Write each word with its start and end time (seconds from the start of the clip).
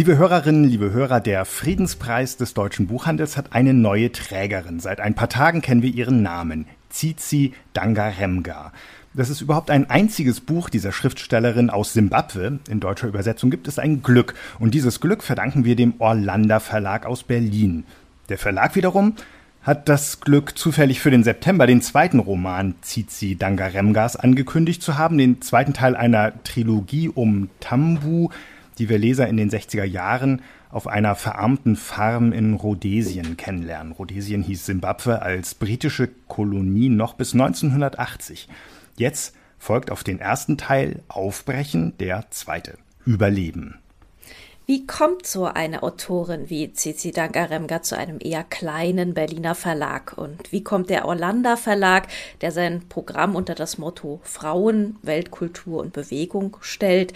Liebe 0.00 0.16
Hörerinnen, 0.16 0.64
liebe 0.64 0.92
Hörer, 0.92 1.20
der 1.20 1.44
Friedenspreis 1.44 2.38
des 2.38 2.54
deutschen 2.54 2.86
Buchhandels 2.86 3.36
hat 3.36 3.52
eine 3.52 3.74
neue 3.74 4.10
Trägerin. 4.10 4.80
Seit 4.80 4.98
ein 4.98 5.14
paar 5.14 5.28
Tagen 5.28 5.60
kennen 5.60 5.82
wir 5.82 5.92
ihren 5.92 6.22
Namen. 6.22 6.64
Tsitsi 6.88 7.52
Dangaremga. 7.74 8.72
Dass 9.12 9.28
es 9.28 9.42
überhaupt 9.42 9.70
ein 9.70 9.90
einziges 9.90 10.40
Buch 10.40 10.70
dieser 10.70 10.92
Schriftstellerin 10.92 11.68
aus 11.68 11.92
Simbabwe 11.92 12.60
in 12.70 12.80
deutscher 12.80 13.08
Übersetzung 13.08 13.50
gibt, 13.50 13.68
ist 13.68 13.78
ein 13.78 14.02
Glück. 14.02 14.32
Und 14.58 14.72
dieses 14.72 15.00
Glück 15.00 15.22
verdanken 15.22 15.66
wir 15.66 15.76
dem 15.76 15.92
Orlando 15.98 16.60
Verlag 16.60 17.04
aus 17.04 17.22
Berlin. 17.22 17.84
Der 18.30 18.38
Verlag 18.38 18.76
wiederum 18.76 19.16
hat 19.62 19.90
das 19.90 20.22
Glück, 20.22 20.56
zufällig 20.56 21.00
für 21.00 21.10
den 21.10 21.24
September 21.24 21.66
den 21.66 21.82
zweiten 21.82 22.20
Roman 22.20 22.74
Tsitsi 22.80 23.36
Dangaremgas 23.36 24.16
angekündigt 24.16 24.82
zu 24.82 24.96
haben, 24.96 25.18
den 25.18 25.42
zweiten 25.42 25.74
Teil 25.74 25.94
einer 25.94 26.42
Trilogie 26.42 27.10
um 27.10 27.50
Tambu, 27.60 28.30
die 28.80 28.88
wir 28.88 28.98
Leser 28.98 29.28
in 29.28 29.36
den 29.36 29.50
60er 29.50 29.84
Jahren 29.84 30.42
auf 30.70 30.86
einer 30.86 31.14
verarmten 31.14 31.76
Farm 31.76 32.32
in 32.32 32.54
Rhodesien 32.54 33.36
kennenlernen. 33.36 33.92
Rhodesien 33.92 34.42
hieß 34.42 34.66
Simbabwe 34.66 35.22
als 35.22 35.54
britische 35.54 36.08
Kolonie 36.28 36.88
noch 36.88 37.14
bis 37.14 37.34
1980. 37.34 38.48
Jetzt 38.96 39.34
folgt 39.58 39.90
auf 39.90 40.02
den 40.02 40.18
ersten 40.18 40.56
Teil 40.56 41.02
Aufbrechen, 41.08 41.92
der 41.98 42.24
zweite 42.30 42.78
Überleben. 43.04 43.78
Wie 44.66 44.86
kommt 44.86 45.26
so 45.26 45.46
eine 45.46 45.82
Autorin 45.82 46.48
wie 46.48 46.72
Cici 46.72 47.10
Dangaremga 47.10 47.82
zu 47.82 47.98
einem 47.98 48.18
eher 48.20 48.44
kleinen 48.44 49.14
Berliner 49.14 49.56
Verlag? 49.56 50.16
Und 50.16 50.52
wie 50.52 50.62
kommt 50.62 50.90
der 50.90 51.06
Orlando 51.06 51.56
Verlag, 51.56 52.06
der 52.40 52.52
sein 52.52 52.88
Programm 52.88 53.34
unter 53.34 53.56
das 53.56 53.78
Motto 53.78 54.20
Frauen, 54.22 54.96
Weltkultur 55.02 55.80
und 55.80 55.92
Bewegung 55.92 56.56
stellt, 56.60 57.12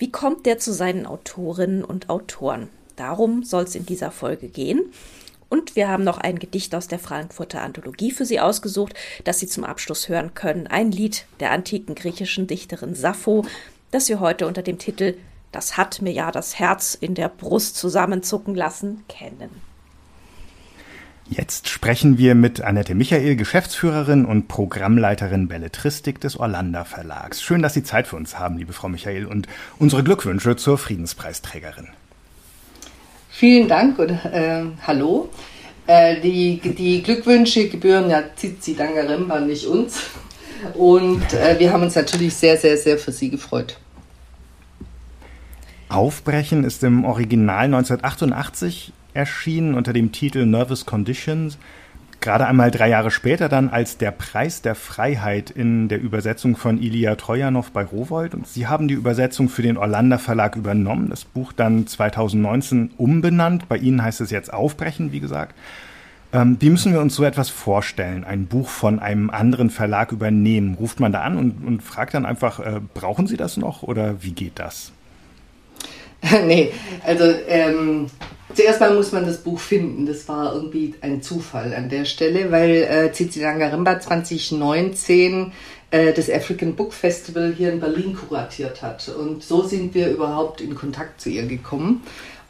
wie 0.00 0.10
kommt 0.10 0.46
der 0.46 0.58
zu 0.58 0.72
seinen 0.72 1.06
Autorinnen 1.06 1.84
und 1.84 2.10
Autoren? 2.10 2.68
Darum 2.96 3.44
soll 3.44 3.62
es 3.62 3.76
in 3.76 3.86
dieser 3.86 4.10
Folge 4.10 4.48
gehen. 4.48 4.92
Und 5.48 5.76
wir 5.76 5.88
haben 5.88 6.04
noch 6.04 6.18
ein 6.18 6.40
Gedicht 6.40 6.74
aus 6.74 6.88
der 6.88 6.98
Frankfurter 6.98 7.62
Anthologie 7.62 8.10
für 8.10 8.24
Sie 8.24 8.40
ausgesucht, 8.40 8.94
das 9.24 9.38
Sie 9.38 9.46
zum 9.46 9.62
Abschluss 9.64 10.08
hören 10.08 10.34
können. 10.34 10.66
Ein 10.66 10.90
Lied 10.90 11.26
der 11.38 11.52
antiken 11.52 11.94
griechischen 11.94 12.48
Dichterin 12.48 12.94
Sappho, 12.96 13.44
das 13.92 14.08
wir 14.08 14.18
heute 14.20 14.48
unter 14.48 14.62
dem 14.62 14.78
Titel 14.78 15.14
das 15.52 15.76
hat 15.76 16.00
mir 16.00 16.12
ja 16.12 16.30
das 16.30 16.58
Herz 16.58 16.94
in 16.94 17.14
der 17.14 17.28
Brust 17.28 17.76
zusammenzucken 17.76 18.54
lassen, 18.54 19.04
kennen. 19.08 19.69
Jetzt 21.32 21.68
sprechen 21.68 22.18
wir 22.18 22.34
mit 22.34 22.60
Annette 22.60 22.96
Michael, 22.96 23.36
Geschäftsführerin 23.36 24.24
und 24.24 24.48
Programmleiterin 24.48 25.46
Belletristik 25.46 26.20
des 26.20 26.36
Orlando 26.36 26.82
Verlags. 26.82 27.40
Schön, 27.40 27.62
dass 27.62 27.72
Sie 27.72 27.84
Zeit 27.84 28.08
für 28.08 28.16
uns 28.16 28.36
haben, 28.36 28.58
liebe 28.58 28.72
Frau 28.72 28.88
Michael, 28.88 29.26
und 29.26 29.46
unsere 29.78 30.02
Glückwünsche 30.02 30.56
zur 30.56 30.76
Friedenspreisträgerin. 30.76 31.86
Vielen 33.28 33.68
Dank 33.68 34.00
und 34.00 34.10
äh, 34.10 34.64
hallo. 34.84 35.28
Äh, 35.86 36.20
die, 36.20 36.58
die 36.64 37.00
Glückwünsche 37.00 37.68
gebühren 37.68 38.10
ja 38.10 38.24
Zizi 38.34 38.74
Dangaremba, 38.74 39.38
nicht 39.38 39.66
uns. 39.66 40.00
Und 40.74 41.32
äh, 41.32 41.60
wir 41.60 41.72
haben 41.72 41.84
uns 41.84 41.94
natürlich 41.94 42.34
sehr, 42.34 42.56
sehr, 42.56 42.76
sehr 42.76 42.98
für 42.98 43.12
Sie 43.12 43.30
gefreut. 43.30 43.78
Aufbrechen 45.88 46.64
ist 46.64 46.82
im 46.82 47.04
Original 47.04 47.66
1988 47.66 48.92
erschienen 49.14 49.74
unter 49.74 49.92
dem 49.92 50.12
Titel 50.12 50.46
Nervous 50.46 50.86
Conditions. 50.86 51.58
Gerade 52.20 52.46
einmal 52.46 52.70
drei 52.70 52.90
Jahre 52.90 53.10
später 53.10 53.48
dann 53.48 53.70
als 53.70 53.96
Der 53.96 54.10
Preis 54.10 54.60
der 54.60 54.74
Freiheit 54.74 55.50
in 55.50 55.88
der 55.88 56.02
Übersetzung 56.02 56.54
von 56.54 56.80
Ilya 56.80 57.14
Trojanow 57.14 57.70
bei 57.70 57.82
Rowold. 57.82 58.34
Und 58.34 58.46
sie 58.46 58.66
haben 58.66 58.88
die 58.88 58.94
Übersetzung 58.94 59.48
für 59.48 59.62
den 59.62 59.78
Orlando 59.78 60.18
Verlag 60.18 60.54
übernommen, 60.54 61.08
das 61.08 61.24
Buch 61.24 61.52
dann 61.52 61.86
2019 61.86 62.90
umbenannt. 62.98 63.68
Bei 63.70 63.78
Ihnen 63.78 64.02
heißt 64.02 64.20
es 64.20 64.30
jetzt 64.30 64.52
Aufbrechen, 64.52 65.12
wie 65.12 65.20
gesagt. 65.20 65.54
Ähm, 66.32 66.58
wie 66.60 66.68
müssen 66.68 66.92
wir 66.92 67.00
uns 67.00 67.14
so 67.14 67.24
etwas 67.24 67.48
vorstellen? 67.48 68.24
Ein 68.24 68.46
Buch 68.46 68.68
von 68.68 68.98
einem 68.98 69.30
anderen 69.30 69.70
Verlag 69.70 70.12
übernehmen? 70.12 70.74
Ruft 70.74 71.00
man 71.00 71.12
da 71.12 71.22
an 71.22 71.38
und, 71.38 71.66
und 71.66 71.82
fragt 71.82 72.12
dann 72.12 72.26
einfach, 72.26 72.60
äh, 72.60 72.80
brauchen 72.92 73.28
Sie 73.28 73.38
das 73.38 73.56
noch 73.56 73.82
oder 73.82 74.22
wie 74.22 74.32
geht 74.32 74.58
das? 74.58 74.92
nee, 76.46 76.70
also 77.04 77.24
ähm, 77.48 78.06
zuerst 78.54 78.80
mal 78.80 78.94
muss 78.94 79.12
man 79.12 79.26
das 79.26 79.38
Buch 79.38 79.58
finden. 79.58 80.06
Das 80.06 80.28
war 80.28 80.54
irgendwie 80.54 80.94
ein 81.00 81.22
Zufall 81.22 81.74
an 81.74 81.88
der 81.88 82.04
Stelle, 82.04 82.50
weil 82.50 82.70
äh, 82.82 83.12
Zizi 83.12 83.40
Langarimba 83.40 84.00
2019 84.00 85.52
äh, 85.90 86.12
das 86.12 86.30
African 86.30 86.74
Book 86.74 86.92
Festival 86.92 87.54
hier 87.56 87.72
in 87.72 87.80
Berlin 87.80 88.14
kuratiert 88.14 88.82
hat. 88.82 89.08
Und 89.08 89.42
so 89.42 89.62
sind 89.62 89.94
wir 89.94 90.08
überhaupt 90.10 90.60
in 90.60 90.74
Kontakt 90.74 91.20
zu 91.20 91.30
ihr 91.30 91.46
gekommen 91.46 92.02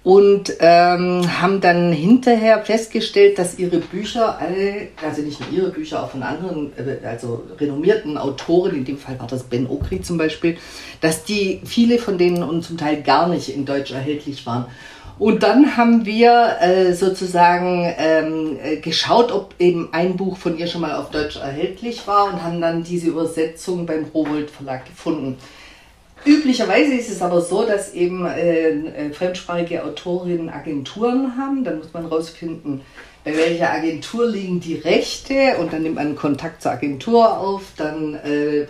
und 0.03 0.55
ähm, 0.61 1.41
haben 1.41 1.61
dann 1.61 1.93
hinterher 1.93 2.65
festgestellt, 2.65 3.39
dass 3.39 3.59
ihre 3.59 3.79
Bücher 3.79 4.39
alle, 4.39 4.89
also 5.05 5.21
nicht 5.21 5.41
nur 5.41 5.51
ihre 5.51 5.71
Bücher, 5.71 6.03
auch 6.03 6.11
von 6.11 6.23
anderen, 6.23 6.73
äh, 6.79 7.07
also 7.07 7.45
renommierten 7.59 8.17
Autoren, 8.17 8.77
in 8.77 8.85
dem 8.87 8.97
Fall 8.97 9.19
war 9.21 9.27
das 9.27 9.43
Ben 9.45 9.67
Okri 9.67 10.01
zum 10.01 10.17
Beispiel, 10.17 10.57
dass 11.03 11.25
die 11.25 11.61
viele 11.67 11.99
von 11.99 12.17
denen 12.17 12.43
und 12.43 12.63
zum 12.63 12.79
Teil 12.79 13.03
gar 13.03 13.29
nicht 13.29 13.55
in 13.55 13.67
Deutsch 13.67 13.91
erhältlich 13.91 14.47
waren. 14.47 14.67
Und 15.21 15.43
dann 15.43 15.77
haben 15.77 16.07
wir 16.07 16.57
äh, 16.63 16.95
sozusagen 16.95 17.95
ähm, 17.99 18.59
äh, 18.65 18.77
geschaut, 18.77 19.31
ob 19.31 19.55
eben 19.59 19.91
ein 19.93 20.17
Buch 20.17 20.39
von 20.39 20.57
ihr 20.57 20.67
schon 20.67 20.81
mal 20.81 20.95
auf 20.95 21.11
Deutsch 21.11 21.37
erhältlich 21.37 22.07
war 22.07 22.25
und 22.33 22.43
haben 22.43 22.59
dann 22.63 22.85
diese 22.85 23.09
Übersetzung 23.09 23.85
beim 23.85 24.07
Rowold 24.15 24.51
Verlag 24.51 24.87
gefunden. 24.87 25.37
Üblicherweise 26.25 26.95
ist 26.95 27.11
es 27.11 27.21
aber 27.21 27.43
so, 27.43 27.67
dass 27.67 27.93
eben 27.93 28.25
äh, 28.25 28.71
äh, 28.71 29.11
fremdsprachige 29.13 29.85
Autorinnen 29.85 30.49
Agenturen 30.49 31.37
haben. 31.37 31.65
Dann 31.65 31.81
muss 31.81 31.93
man 31.93 32.07
rausfinden, 32.07 32.81
bei 33.25 33.37
welcher 33.37 33.71
Agentur 33.73 34.27
liegen 34.27 34.61
die 34.61 34.77
Rechte 34.77 35.57
und 35.59 35.73
dann 35.73 35.83
nimmt 35.83 35.97
man 35.97 36.17
Kontakt 36.17 36.63
zur 36.63 36.73
Agentur 36.73 37.39
auf, 37.39 37.63
dann 37.77 38.15
äh, 38.15 38.67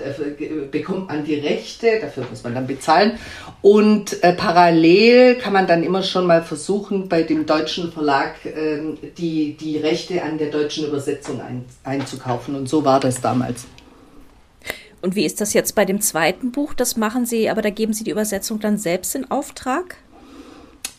bekommt 0.71 1.09
man 1.09 1.25
die 1.25 1.37
Rechte, 1.37 2.01
dafür 2.01 2.25
muss 2.29 2.43
man 2.43 2.55
dann 2.55 2.67
bezahlen 2.67 3.19
und 3.63 4.23
äh, 4.25 4.33
parallel 4.33 5.37
kann 5.37 5.53
man 5.53 5.67
dann 5.67 5.85
immer 5.85 6.03
schon 6.03 6.27
mal 6.27 6.43
versuchen, 6.43 7.09
bei 7.09 7.23
dem 7.23 7.47
deutschen 7.47 7.93
Verlag 7.93 8.45
äh, 8.45 8.81
die, 9.17 9.57
die 9.57 9.79
Rechte 9.79 10.23
an 10.23 10.39
der 10.39 10.51
deutschen 10.51 10.87
Übersetzung 10.87 11.41
ein, 11.41 11.65
einzukaufen 11.85 12.57
und 12.57 12.69
so 12.69 12.85
war 12.85 12.99
das 12.99 13.21
damals. 13.21 13.67
Und 15.03 15.15
wie 15.15 15.25
ist 15.25 15.41
das 15.41 15.55
jetzt 15.55 15.75
bei 15.75 15.85
dem 15.85 16.01
zweiten 16.01 16.51
Buch? 16.51 16.75
Das 16.75 16.97
machen 16.97 17.25
Sie, 17.25 17.49
aber 17.49 17.63
da 17.63 17.71
geben 17.71 17.93
Sie 17.93 18.05
die 18.05 18.11
Übersetzung 18.11 18.61
dann 18.61 18.77
selbst 18.77 19.15
in 19.15 19.31
Auftrag? 19.31 19.97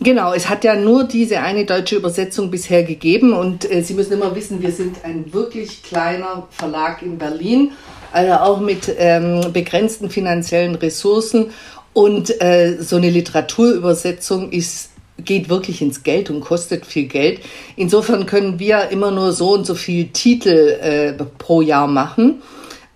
Genau, 0.04 0.34
es 0.34 0.50
hat 0.50 0.64
ja 0.64 0.76
nur 0.76 1.04
diese 1.04 1.42
eine 1.42 1.64
deutsche 1.64 1.96
Übersetzung 1.96 2.50
bisher 2.50 2.84
gegeben 2.84 3.34
und 3.34 3.72
äh, 3.72 3.84
Sie 3.84 3.94
müssen 3.94 4.14
immer 4.14 4.36
wissen, 4.36 4.60
wir 4.60 4.72
sind 4.72 5.06
ein 5.06 5.32
wirklich 5.32 5.84
kleiner 5.84 6.48
Verlag 6.50 7.04
in 7.04 7.20
Berlin, 7.20 7.74
also 8.12 8.34
auch 8.34 8.60
mit 8.60 8.92
ähm, 8.98 9.54
begrenzten 9.54 10.10
finanziellen 10.10 10.74
Ressourcen 10.74 11.52
und 11.94 12.42
äh, 12.42 12.78
so 12.80 12.96
eine 12.96 13.12
Literaturübersetzung 13.12 14.52
ist 14.52 14.90
geht 15.24 15.50
wirklich 15.50 15.84
ins 15.84 16.02
Geld 16.02 16.32
und 16.32 16.42
kostet 16.42 16.88
viel 16.88 17.06
Geld. 17.06 17.42
Insofern 17.76 18.26
können 18.26 18.58
wir 18.58 18.90
immer 18.90 19.12
nur 19.12 19.34
so 19.34 19.54
und 19.54 19.68
so 19.68 19.76
viel 19.76 20.08
Titel 20.08 20.80
äh, 20.82 21.14
pro 21.38 21.62
Jahr 21.62 21.86
machen 21.86 22.42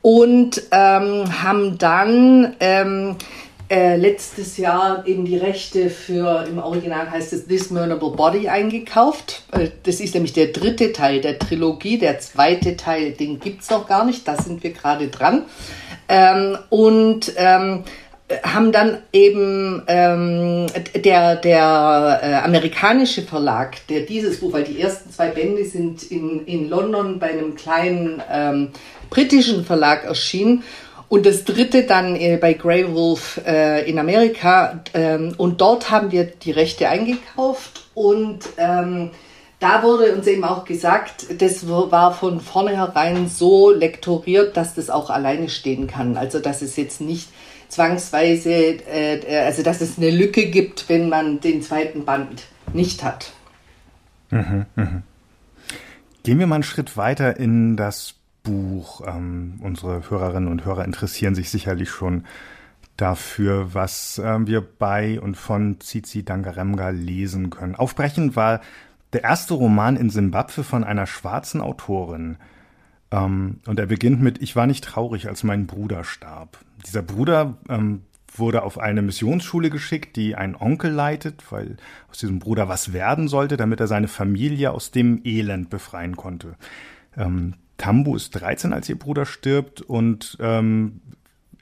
und 0.01 0.63
ähm, 0.71 1.43
haben 1.43 1.77
dann 1.77 2.55
ähm, 2.59 3.15
äh, 3.69 3.95
letztes 3.95 4.57
Jahr 4.57 5.07
eben 5.07 5.25
die 5.25 5.37
Rechte 5.37 5.89
für, 5.89 6.45
im 6.47 6.59
Original 6.59 7.09
heißt 7.09 7.33
es 7.33 7.47
This 7.47 7.71
Murnable 7.71 8.11
Body 8.11 8.47
eingekauft. 8.47 9.43
Äh, 9.51 9.69
das 9.83 9.99
ist 9.99 10.13
nämlich 10.13 10.33
der 10.33 10.47
dritte 10.47 10.93
Teil 10.93 11.21
der 11.21 11.39
Trilogie. 11.39 11.97
Der 11.97 12.19
zweite 12.19 12.77
Teil, 12.77 13.13
den 13.13 13.39
gibt 13.39 13.63
es 13.63 13.69
noch 13.69 13.87
gar 13.87 14.05
nicht, 14.05 14.27
da 14.27 14.39
sind 14.39 14.63
wir 14.63 14.71
gerade 14.71 15.07
dran. 15.07 15.45
Ähm, 16.07 16.57
und 16.69 17.33
ähm, 17.37 17.83
haben 18.43 18.71
dann 18.71 18.99
eben 19.13 19.83
ähm, 19.87 20.67
der, 20.95 21.35
der 21.35 22.19
äh, 22.23 22.33
amerikanische 22.45 23.21
Verlag, 23.21 23.85
der 23.87 24.01
dieses 24.01 24.39
Buch, 24.39 24.53
weil 24.53 24.63
die 24.63 24.79
ersten 24.79 25.11
zwei 25.11 25.29
Bände 25.29 25.63
sind 25.65 26.03
in, 26.11 26.45
in 26.45 26.69
London 26.69 27.19
bei 27.19 27.29
einem 27.29 27.55
kleinen 27.55 28.21
ähm, 28.31 28.69
britischen 29.09 29.63
Verlag 29.63 30.05
erschienen 30.05 30.63
und 31.15 31.25
das 31.25 31.45
dritte 31.45 31.83
dann 31.83 32.17
äh, 32.17 32.35
bei 32.35 32.55
Grey 32.55 32.93
Wolf 32.93 33.39
äh, 33.47 33.89
in 33.89 33.97
Amerika. 33.99 34.81
Ähm, 34.93 35.33
und 35.37 35.61
dort 35.61 35.89
haben 35.89 36.11
wir 36.11 36.25
die 36.25 36.51
Rechte 36.51 36.89
eingekauft 36.89 37.85
und 37.93 38.39
ähm, 38.57 39.11
da 39.61 39.81
wurde 39.81 40.13
uns 40.13 40.27
eben 40.27 40.43
auch 40.43 40.65
gesagt, 40.65 41.41
das 41.41 41.69
war 41.69 42.13
von 42.13 42.41
vornherein 42.41 43.29
so 43.29 43.71
lektoriert, 43.71 44.57
dass 44.57 44.75
das 44.75 44.89
auch 44.89 45.09
alleine 45.09 45.47
stehen 45.47 45.87
kann. 45.87 46.17
Also 46.17 46.39
dass 46.39 46.61
es 46.61 46.75
jetzt 46.75 46.99
nicht 46.99 47.29
zwangsweise, 47.69 48.51
äh, 48.51 49.37
also 49.37 49.63
dass 49.63 49.79
es 49.79 49.97
eine 49.97 50.11
Lücke 50.11 50.47
gibt, 50.47 50.89
wenn 50.89 51.07
man 51.07 51.39
den 51.39 51.61
zweiten 51.61 52.03
Band 52.03 52.43
nicht 52.73 53.05
hat. 53.05 53.31
Mhm, 54.31 54.65
mh. 54.75 55.01
Gehen 56.23 56.39
wir 56.39 56.47
mal 56.47 56.55
einen 56.55 56.63
Schritt 56.63 56.97
weiter 56.97 57.37
in 57.37 57.77
das 57.77 58.14
Buch. 58.45 59.01
Ähm, 59.05 59.59
unsere 59.61 60.09
Hörerinnen 60.09 60.49
und 60.49 60.63
Hörer 60.63 60.85
interessieren 60.85 61.35
sich 61.35 61.49
sicherlich 61.49 61.89
schon 61.89 62.23
dafür, 62.95 63.73
was 63.73 64.19
äh, 64.19 64.47
wir 64.47 64.61
bei 64.61 65.19
und 65.19 65.35
von 65.35 65.79
Tsitsi 65.79 66.23
Dangaremga 66.23 66.89
lesen 66.89 67.49
können. 67.49 67.75
Aufbrechend 67.75 68.37
war 68.37 68.61
der 69.11 69.23
erste 69.23 69.53
Roman 69.53 69.97
in 69.97 70.09
Simbabwe 70.09 70.63
von 70.63 70.85
einer 70.85 71.07
schwarzen 71.07 71.59
Autorin. 71.59 72.37
Ähm, 73.11 73.59
und 73.65 73.79
er 73.79 73.87
beginnt 73.87 74.21
mit 74.21 74.41
Ich 74.41 74.55
war 74.55 74.67
nicht 74.67 74.83
traurig, 74.83 75.27
als 75.27 75.43
mein 75.43 75.67
Bruder 75.67 76.03
starb. 76.03 76.57
Dieser 76.85 77.01
Bruder 77.01 77.57
ähm, 77.67 78.03
wurde 78.37 78.63
auf 78.63 78.77
eine 78.77 79.01
Missionsschule 79.01 79.69
geschickt, 79.69 80.15
die 80.15 80.35
ein 80.35 80.55
Onkel 80.55 80.91
leitet, 80.91 81.51
weil 81.51 81.77
aus 82.09 82.17
diesem 82.19 82.39
Bruder 82.39 82.67
was 82.67 82.93
werden 82.93 83.27
sollte, 83.27 83.57
damit 83.57 83.79
er 83.79 83.87
seine 83.87 84.07
Familie 84.07 84.71
aus 84.71 84.91
dem 84.91 85.21
Elend 85.23 85.69
befreien 85.69 86.15
konnte. 86.15 86.55
Ähm, 87.17 87.55
Tambu 87.77 88.15
ist 88.15 88.31
13, 88.31 88.73
als 88.73 88.89
ihr 88.89 88.97
Bruder 88.97 89.25
stirbt 89.25 89.81
und 89.81 90.37
ähm, 90.39 91.01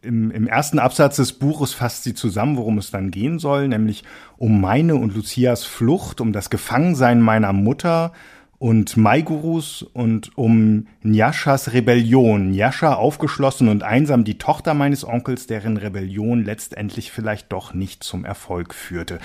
im, 0.02 0.32
im 0.32 0.48
ersten 0.48 0.80
Absatz 0.80 1.16
des 1.16 1.34
Buches 1.34 1.74
fasst 1.74 2.04
sie 2.04 2.14
zusammen, 2.14 2.58
worum 2.58 2.78
es 2.78 2.92
dann 2.92 3.10
gehen 3.10 3.40
soll, 3.40 3.68
nämlich 3.68 4.04
um 4.38 4.60
meine 4.60 4.96
und 4.96 5.16
Lucias 5.16 5.64
Flucht, 5.64 6.22
um 6.22 6.34
das 6.34 6.50
Gefangensein 6.50 7.22
meiner 7.22 7.54
Mutter 7.54 8.12
und 8.60 8.96
Maigurus 8.96 9.82
und 9.82 10.38
um 10.38 10.88
Nyashas 11.02 11.74
Rebellion. 11.74 12.52
Nyasha 12.52 12.94
aufgeschlossen 12.94 13.68
und 13.68 13.84
einsam 13.84 14.24
die 14.24 14.38
Tochter 14.38 14.74
meines 14.74 15.06
Onkels, 15.06 15.48
deren 15.48 15.78
Rebellion 15.78 16.44
letztendlich 16.44 17.12
vielleicht 17.12 17.52
doch 17.52 17.74
nicht 17.74 18.04
zum 18.04 18.26
Erfolg 18.26 18.74
führte. 18.74 19.20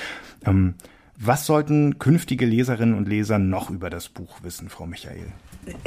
Ähm, 0.45 0.75
was 1.17 1.47
sollten 1.47 1.99
künftige 1.99 2.47
Leserinnen 2.47 2.97
und 2.97 3.09
Leser 3.09 3.39
noch 3.39 3.71
über 3.71 3.91
das 3.91 4.09
Buch 4.09 4.43
wissen, 4.43 4.69
Frau 4.69 4.87
Michael? 4.87 5.33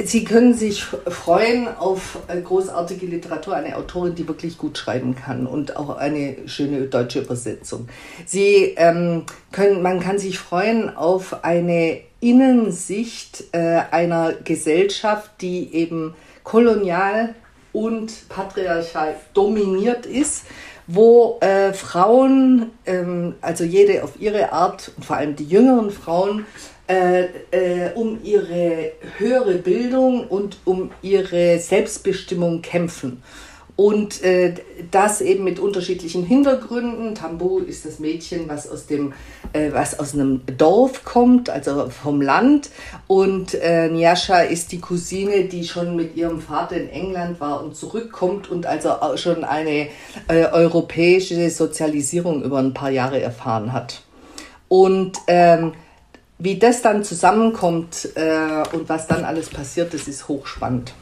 Sie 0.04 0.24
können 0.24 0.54
sich 0.54 0.84
freuen 0.84 1.68
auf 1.68 2.18
großartige 2.44 3.06
Literatur, 3.06 3.56
eine 3.56 3.76
Autorin, 3.76 4.14
die 4.14 4.26
wirklich 4.28 4.58
gut 4.58 4.78
schreiben 4.78 5.14
kann 5.14 5.46
und 5.46 5.76
auch 5.76 5.96
eine 5.96 6.36
schöne 6.46 6.82
deutsche 6.82 7.20
Übersetzung. 7.20 7.88
Sie 8.26 8.74
ähm, 8.76 9.24
können, 9.50 9.82
man 9.82 10.00
kann 10.00 10.18
sich 10.18 10.38
freuen 10.38 10.94
auf 10.96 11.44
eine 11.44 12.00
Innensicht 12.20 13.44
äh, 13.52 13.80
einer 13.90 14.32
Gesellschaft, 14.32 15.30
die 15.40 15.74
eben 15.74 16.14
kolonial 16.44 17.34
und 17.72 18.28
patriarchal 18.28 19.16
dominiert 19.34 20.06
ist, 20.06 20.44
wo 20.86 21.38
äh, 21.40 21.72
Frauen, 21.72 22.70
ähm, 22.86 23.34
also 23.40 23.64
jede 23.64 24.04
auf 24.04 24.20
ihre 24.20 24.52
Art 24.52 24.92
und 24.96 25.04
vor 25.04 25.16
allem 25.16 25.36
die 25.36 25.46
jüngeren 25.46 25.90
Frauen, 25.90 26.46
äh, 26.92 27.28
äh, 27.52 27.92
um 27.94 28.18
ihre 28.22 28.92
höhere 29.16 29.54
Bildung 29.54 30.26
und 30.26 30.58
um 30.66 30.90
ihre 31.00 31.58
Selbstbestimmung 31.58 32.60
kämpfen. 32.60 33.22
Und 33.76 34.22
äh, 34.22 34.52
das 34.90 35.22
eben 35.22 35.44
mit 35.44 35.58
unterschiedlichen 35.58 36.24
Hintergründen. 36.24 37.14
Tambu 37.14 37.60
ist 37.60 37.86
das 37.86 37.98
Mädchen, 37.98 38.46
was 38.46 38.70
aus, 38.70 38.86
dem, 38.86 39.14
äh, 39.54 39.72
was 39.72 39.98
aus 39.98 40.12
einem 40.12 40.42
Dorf 40.58 41.04
kommt, 41.04 41.48
also 41.48 41.88
vom 41.88 42.20
Land. 42.20 42.68
Und 43.06 43.54
äh, 43.54 43.88
Nyasha 43.88 44.40
ist 44.40 44.72
die 44.72 44.80
Cousine, 44.80 45.44
die 45.44 45.64
schon 45.64 45.96
mit 45.96 46.14
ihrem 46.14 46.42
Vater 46.42 46.76
in 46.76 46.90
England 46.90 47.40
war 47.40 47.64
und 47.64 47.74
zurückkommt 47.74 48.50
und 48.50 48.66
also 48.66 48.90
auch 48.90 49.16
schon 49.16 49.44
eine 49.44 49.88
äh, 50.28 50.44
europäische 50.52 51.48
Sozialisierung 51.48 52.42
über 52.42 52.58
ein 52.58 52.74
paar 52.74 52.90
Jahre 52.90 53.22
erfahren 53.22 53.72
hat. 53.72 54.02
Und 54.68 55.16
ähm, 55.28 55.72
wie 56.42 56.58
das 56.58 56.82
dann 56.82 57.04
zusammenkommt 57.04 58.08
äh, 58.16 58.64
und 58.74 58.88
was 58.88 59.06
dann 59.06 59.24
alles 59.24 59.48
passiert, 59.48 59.94
das 59.94 60.08
ist 60.08 60.26
hochspannend. 60.26 60.92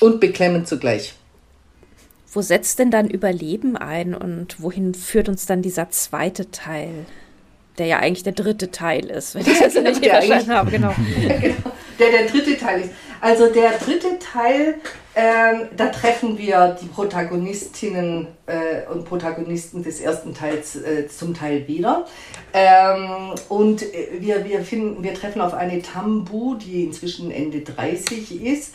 Und 0.00 0.20
beklemmend 0.20 0.66
zugleich. 0.66 1.14
Wo 2.32 2.40
setzt 2.40 2.78
denn 2.78 2.90
dann 2.90 3.10
Überleben 3.10 3.76
ein 3.76 4.14
und 4.14 4.62
wohin 4.62 4.94
führt 4.94 5.28
uns 5.28 5.44
dann 5.44 5.60
dieser 5.60 5.90
zweite 5.90 6.50
Teil? 6.50 7.04
Der 7.76 7.86
ja 7.86 7.98
eigentlich 7.98 8.22
der 8.22 8.32
dritte 8.32 8.70
Teil 8.70 9.04
ist, 9.06 9.34
wenn 9.34 9.42
ich 9.42 9.58
das 9.58 9.74
genau, 9.74 9.90
nicht 9.90 10.04
verstanden 10.04 10.50
habe. 10.50 10.70
Genau. 10.70 10.94
Der 11.98 12.12
der 12.12 12.26
dritte 12.28 12.56
Teil 12.56 12.82
ist. 12.82 12.90
Also 13.20 13.52
der 13.52 13.72
dritte 13.72 14.18
Teil, 14.18 14.76
ähm, 15.14 15.68
da 15.76 15.88
treffen 15.88 16.38
wir 16.38 16.76
die 16.80 16.86
Protagonistinnen 16.86 18.28
äh, 18.46 18.90
und 18.92 19.04
Protagonisten 19.04 19.82
des 19.82 20.00
ersten 20.00 20.34
Teils 20.34 20.76
äh, 20.76 21.08
zum 21.08 21.34
Teil 21.34 21.66
wieder. 21.66 22.06
Ähm, 22.52 23.34
und 23.48 23.84
wir, 24.20 24.44
wir, 24.44 24.62
finden, 24.62 25.02
wir 25.02 25.14
treffen 25.14 25.40
auf 25.40 25.54
eine 25.54 25.82
Tambu, 25.82 26.54
die 26.54 26.84
inzwischen 26.84 27.30
Ende 27.32 27.62
30 27.62 28.44
ist, 28.44 28.74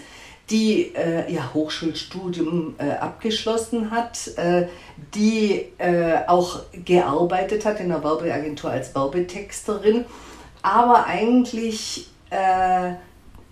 die 0.49 0.93
äh, 0.93 1.31
ihr 1.31 1.53
Hochschulstudium 1.53 2.75
äh, 2.77 2.91
abgeschlossen 2.91 3.91
hat, 3.91 4.27
äh, 4.35 4.67
die 5.15 5.67
äh, 5.77 6.27
auch 6.27 6.63
gearbeitet 6.83 7.65
hat 7.65 7.79
in 7.79 7.87
der 7.87 8.03
Werbeagentur 8.03 8.69
als 8.69 8.93
Werbetexterin, 8.93 10.03
aber 10.61 11.05
eigentlich 11.05 12.09
äh, 12.29 12.93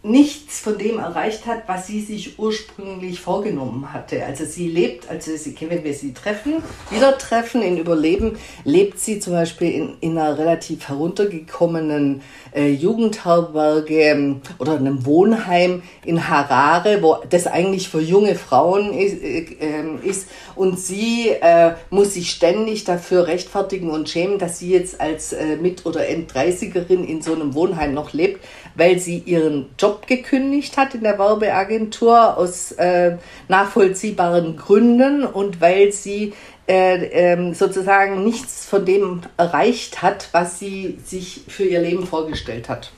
nichts 0.04 0.60
von 0.60 0.80
dem 0.80 0.98
erreicht 0.98 1.46
hat, 1.46 1.68
was 1.68 1.86
sie 1.86 2.02
sich 2.02 2.40
ursprünglich 2.40 3.20
vorgenommen 3.20 3.94
hatte. 3.94 4.26
Also 4.26 4.46
sie 4.46 4.68
lebt, 4.68 5.08
also 5.08 5.36
sie, 5.36 5.56
wenn 5.70 5.84
wir 5.84 5.94
sie 5.94 6.14
treffen, 6.14 6.64
wieder 6.90 7.20
treffen 7.20 7.62
in 7.62 7.78
Überleben, 7.78 8.38
lebt 8.64 9.00
sie 9.00 9.20
zum 9.20 9.34
Beispiel 9.34 9.72
in, 9.72 9.94
in 10.02 10.18
einer 10.18 10.40
relativ 10.40 10.88
heruntergekommenen 10.88 12.24
äh, 12.56 12.70
Jugendherberge 12.72 14.02
ähm, 14.02 14.42
oder 14.58 14.76
einem 14.76 15.06
Wohnheim 15.06 15.84
in 16.04 16.28
Harare, 16.28 17.04
wo 17.04 17.18
das 17.30 17.46
eigentlich 17.46 17.88
für 17.88 18.02
junge 18.02 18.34
Frauen 18.34 18.94
ist, 18.94 19.22
äh, 19.22 19.46
ähm, 19.60 20.00
ist. 20.04 20.30
und 20.56 20.80
sie 20.80 21.30
äh, 21.30 21.74
muss 21.92 22.16
sich 22.16 22.32
ständig 22.32 22.86
dafür 22.86 23.28
rechtfertigen 23.28 23.92
und 23.92 24.10
schämen, 24.10 24.40
dass 24.40 24.58
sie 24.58 24.72
jetzt 24.72 25.00
als 25.00 25.32
äh, 25.34 25.58
Mit- 25.58 25.86
oder 25.86 26.08
End-30erin 26.08 27.04
in 27.04 27.22
so 27.22 27.36
einem 27.36 27.54
Wohnheim 27.54 27.94
noch 27.94 28.14
lebt 28.14 28.40
weil 28.76 29.00
sie 29.00 29.20
ihren 29.20 29.68
Job 29.78 29.91
gekündigt 30.00 30.78
hat 30.78 30.96
in 30.96 31.04
der 31.04 31.20
Werbeagentur 31.20 32.38
aus 32.38 32.72
äh, 32.74 33.18
nachvollziehbaren 33.48 34.58
Gründen 34.58 35.24
und 35.26 35.62
weil 35.62 35.92
sie 35.92 36.34
äh, 36.68 37.34
äh, 37.34 37.54
sozusagen 37.54 38.24
nichts 38.24 38.66
von 38.66 38.86
dem 38.86 39.22
erreicht 39.38 40.02
hat, 40.02 40.30
was 40.32 40.60
sie 40.60 41.00
sich 41.04 41.42
für 41.48 41.64
ihr 41.64 41.82
Leben 41.82 42.08
vorgestellt 42.08 42.70
hat. 42.70 42.92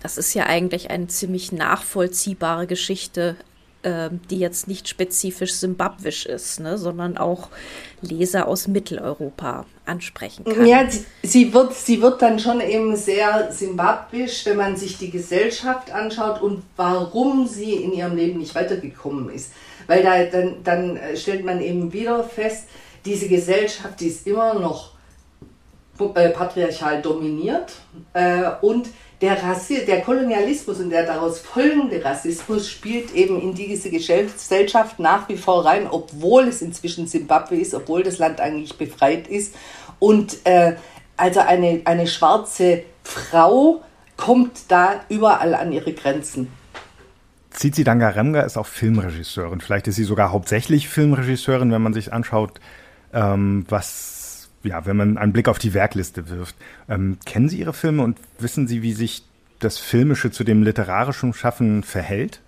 Das 0.00 0.18
ist 0.18 0.34
ja 0.34 0.46
eigentlich 0.46 0.90
eine 0.90 1.06
ziemlich 1.06 1.52
nachvollziehbare 1.52 2.66
Geschichte, 2.66 3.36
äh, 3.82 4.10
die 4.30 4.38
jetzt 4.38 4.68
nicht 4.68 4.88
spezifisch 4.88 5.54
simbabwisch 5.54 6.26
ist, 6.26 6.60
ne, 6.60 6.78
sondern 6.78 7.16
auch 7.16 7.48
Leser 8.00 8.48
aus 8.48 8.68
Mitteleuropa 8.68 9.66
ansprechen 9.86 10.44
kann. 10.44 10.66
Ja, 10.66 10.86
sie 11.22 11.52
wird, 11.52 11.74
sie 11.74 12.00
wird 12.00 12.22
dann 12.22 12.38
schon 12.38 12.60
eben 12.60 12.96
sehr 12.96 13.50
simbabwisch, 13.52 14.46
wenn 14.46 14.56
man 14.56 14.76
sich 14.76 14.98
die 14.98 15.10
Gesellschaft 15.10 15.90
anschaut 15.90 16.40
und 16.40 16.62
warum 16.76 17.46
sie 17.46 17.74
in 17.74 17.92
ihrem 17.92 18.16
Leben 18.16 18.38
nicht 18.38 18.54
weitergekommen 18.54 19.30
ist. 19.30 19.52
Weil 19.86 20.02
da, 20.02 20.24
dann, 20.24 20.62
dann 20.62 20.98
stellt 21.16 21.44
man 21.44 21.60
eben 21.60 21.92
wieder 21.92 22.22
fest, 22.22 22.68
diese 23.04 23.28
Gesellschaft, 23.28 24.00
die 24.00 24.06
ist 24.06 24.26
immer 24.26 24.54
noch 24.54 24.92
äh, 26.14 26.28
patriarchal 26.30 27.02
dominiert 27.02 27.72
äh, 28.12 28.50
und 28.60 28.88
der, 29.22 29.40
Rassi 29.40 29.86
der 29.86 30.00
Kolonialismus 30.00 30.80
und 30.80 30.90
der 30.90 31.06
daraus 31.06 31.38
folgende 31.38 32.04
Rassismus 32.04 32.68
spielt 32.68 33.14
eben 33.14 33.40
in 33.40 33.54
diese 33.54 33.88
Gesellschaft 33.88 34.98
nach 34.98 35.28
wie 35.28 35.36
vor 35.36 35.64
rein, 35.64 35.86
obwohl 35.88 36.48
es 36.48 36.60
inzwischen 36.60 37.06
Simbabwe 37.06 37.56
ist, 37.56 37.72
obwohl 37.72 38.02
das 38.02 38.18
Land 38.18 38.40
eigentlich 38.40 38.76
befreit 38.76 39.28
ist. 39.28 39.54
Und 40.00 40.38
äh, 40.44 40.74
also 41.16 41.38
eine, 41.38 41.82
eine 41.84 42.08
schwarze 42.08 42.82
Frau 43.04 43.82
kommt 44.16 44.62
da 44.68 45.00
überall 45.08 45.54
an 45.54 45.70
ihre 45.70 45.92
Grenzen. 45.92 46.48
Zizi 47.50 47.84
Dangaremga 47.84 48.40
ist 48.40 48.56
auch 48.56 48.66
Filmregisseurin. 48.66 49.60
Vielleicht 49.60 49.86
ist 49.86 49.96
sie 49.96 50.04
sogar 50.04 50.32
hauptsächlich 50.32 50.88
Filmregisseurin, 50.88 51.70
wenn 51.70 51.82
man 51.82 51.94
sich 51.94 52.12
anschaut, 52.12 52.60
ähm, 53.12 53.66
was 53.68 54.21
ja, 54.64 54.86
wenn 54.86 54.96
man 54.96 55.18
einen 55.18 55.32
Blick 55.32 55.48
auf 55.48 55.58
die 55.58 55.74
Werkliste 55.74 56.28
wirft. 56.28 56.56
Ähm, 56.88 57.18
kennen 57.24 57.48
Sie 57.48 57.58
Ihre 57.58 57.72
Filme 57.72 58.02
und 58.02 58.18
wissen 58.38 58.66
Sie, 58.66 58.82
wie 58.82 58.92
sich 58.92 59.22
das 59.58 59.78
Filmische 59.78 60.30
zu 60.30 60.44
dem 60.44 60.62
literarischen 60.62 61.34
Schaffen 61.34 61.82
verhält? 61.82 62.40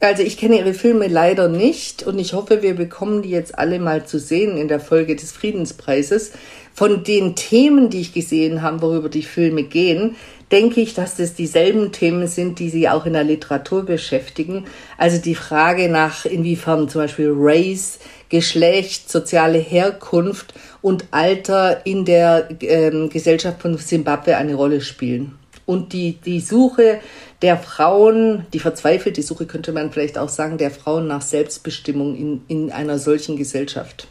Also 0.00 0.22
ich 0.22 0.36
kenne 0.36 0.58
Ihre 0.58 0.74
Filme 0.74 1.08
leider 1.08 1.48
nicht 1.48 2.04
und 2.04 2.20
ich 2.20 2.32
hoffe, 2.32 2.62
wir 2.62 2.74
bekommen 2.74 3.22
die 3.22 3.30
jetzt 3.30 3.58
alle 3.58 3.80
mal 3.80 4.06
zu 4.06 4.20
sehen 4.20 4.56
in 4.56 4.68
der 4.68 4.78
Folge 4.78 5.16
des 5.16 5.32
Friedenspreises. 5.32 6.32
Von 6.72 7.02
den 7.02 7.34
Themen, 7.34 7.90
die 7.90 8.00
ich 8.00 8.14
gesehen 8.14 8.62
habe, 8.62 8.80
worüber 8.80 9.08
die 9.08 9.24
Filme 9.24 9.64
gehen, 9.64 10.14
denke 10.52 10.80
ich, 10.80 10.94
dass 10.94 11.16
das 11.16 11.34
dieselben 11.34 11.90
Themen 11.90 12.28
sind, 12.28 12.60
die 12.60 12.70
Sie 12.70 12.88
auch 12.88 13.06
in 13.06 13.12
der 13.12 13.24
Literatur 13.24 13.84
beschäftigen. 13.84 14.66
Also 14.96 15.20
die 15.20 15.34
Frage 15.34 15.88
nach, 15.88 16.24
inwiefern 16.24 16.88
zum 16.88 17.02
Beispiel 17.02 17.32
Race 17.34 17.98
Geschlecht, 18.28 19.10
soziale 19.10 19.58
Herkunft 19.58 20.54
und 20.82 21.06
Alter 21.10 21.86
in 21.86 22.04
der 22.04 22.48
ähm, 22.60 23.08
Gesellschaft 23.08 23.62
von 23.62 23.76
Simbabwe 23.78 24.36
eine 24.36 24.54
Rolle 24.54 24.80
spielen. 24.80 25.38
und 25.68 25.92
die, 25.92 26.14
die 26.14 26.40
Suche 26.40 27.00
der 27.42 27.58
Frauen, 27.58 28.46
die 28.54 28.58
verzweifelte 28.58 29.22
Suche 29.22 29.44
könnte 29.44 29.72
man 29.72 29.92
vielleicht 29.92 30.16
auch 30.16 30.30
sagen, 30.30 30.56
der 30.56 30.70
Frauen 30.70 31.06
nach 31.06 31.20
Selbstbestimmung 31.20 32.16
in, 32.16 32.42
in 32.48 32.72
einer 32.72 32.98
solchen 32.98 33.36
Gesellschaft. 33.36 34.08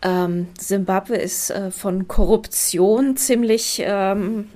Simbabwe 0.00 1.16
ähm, 1.16 1.20
ist 1.20 1.50
äh, 1.50 1.72
von 1.72 2.06
Korruption 2.06 3.16
ziemlich 3.16 3.82
ähm, 3.84 4.48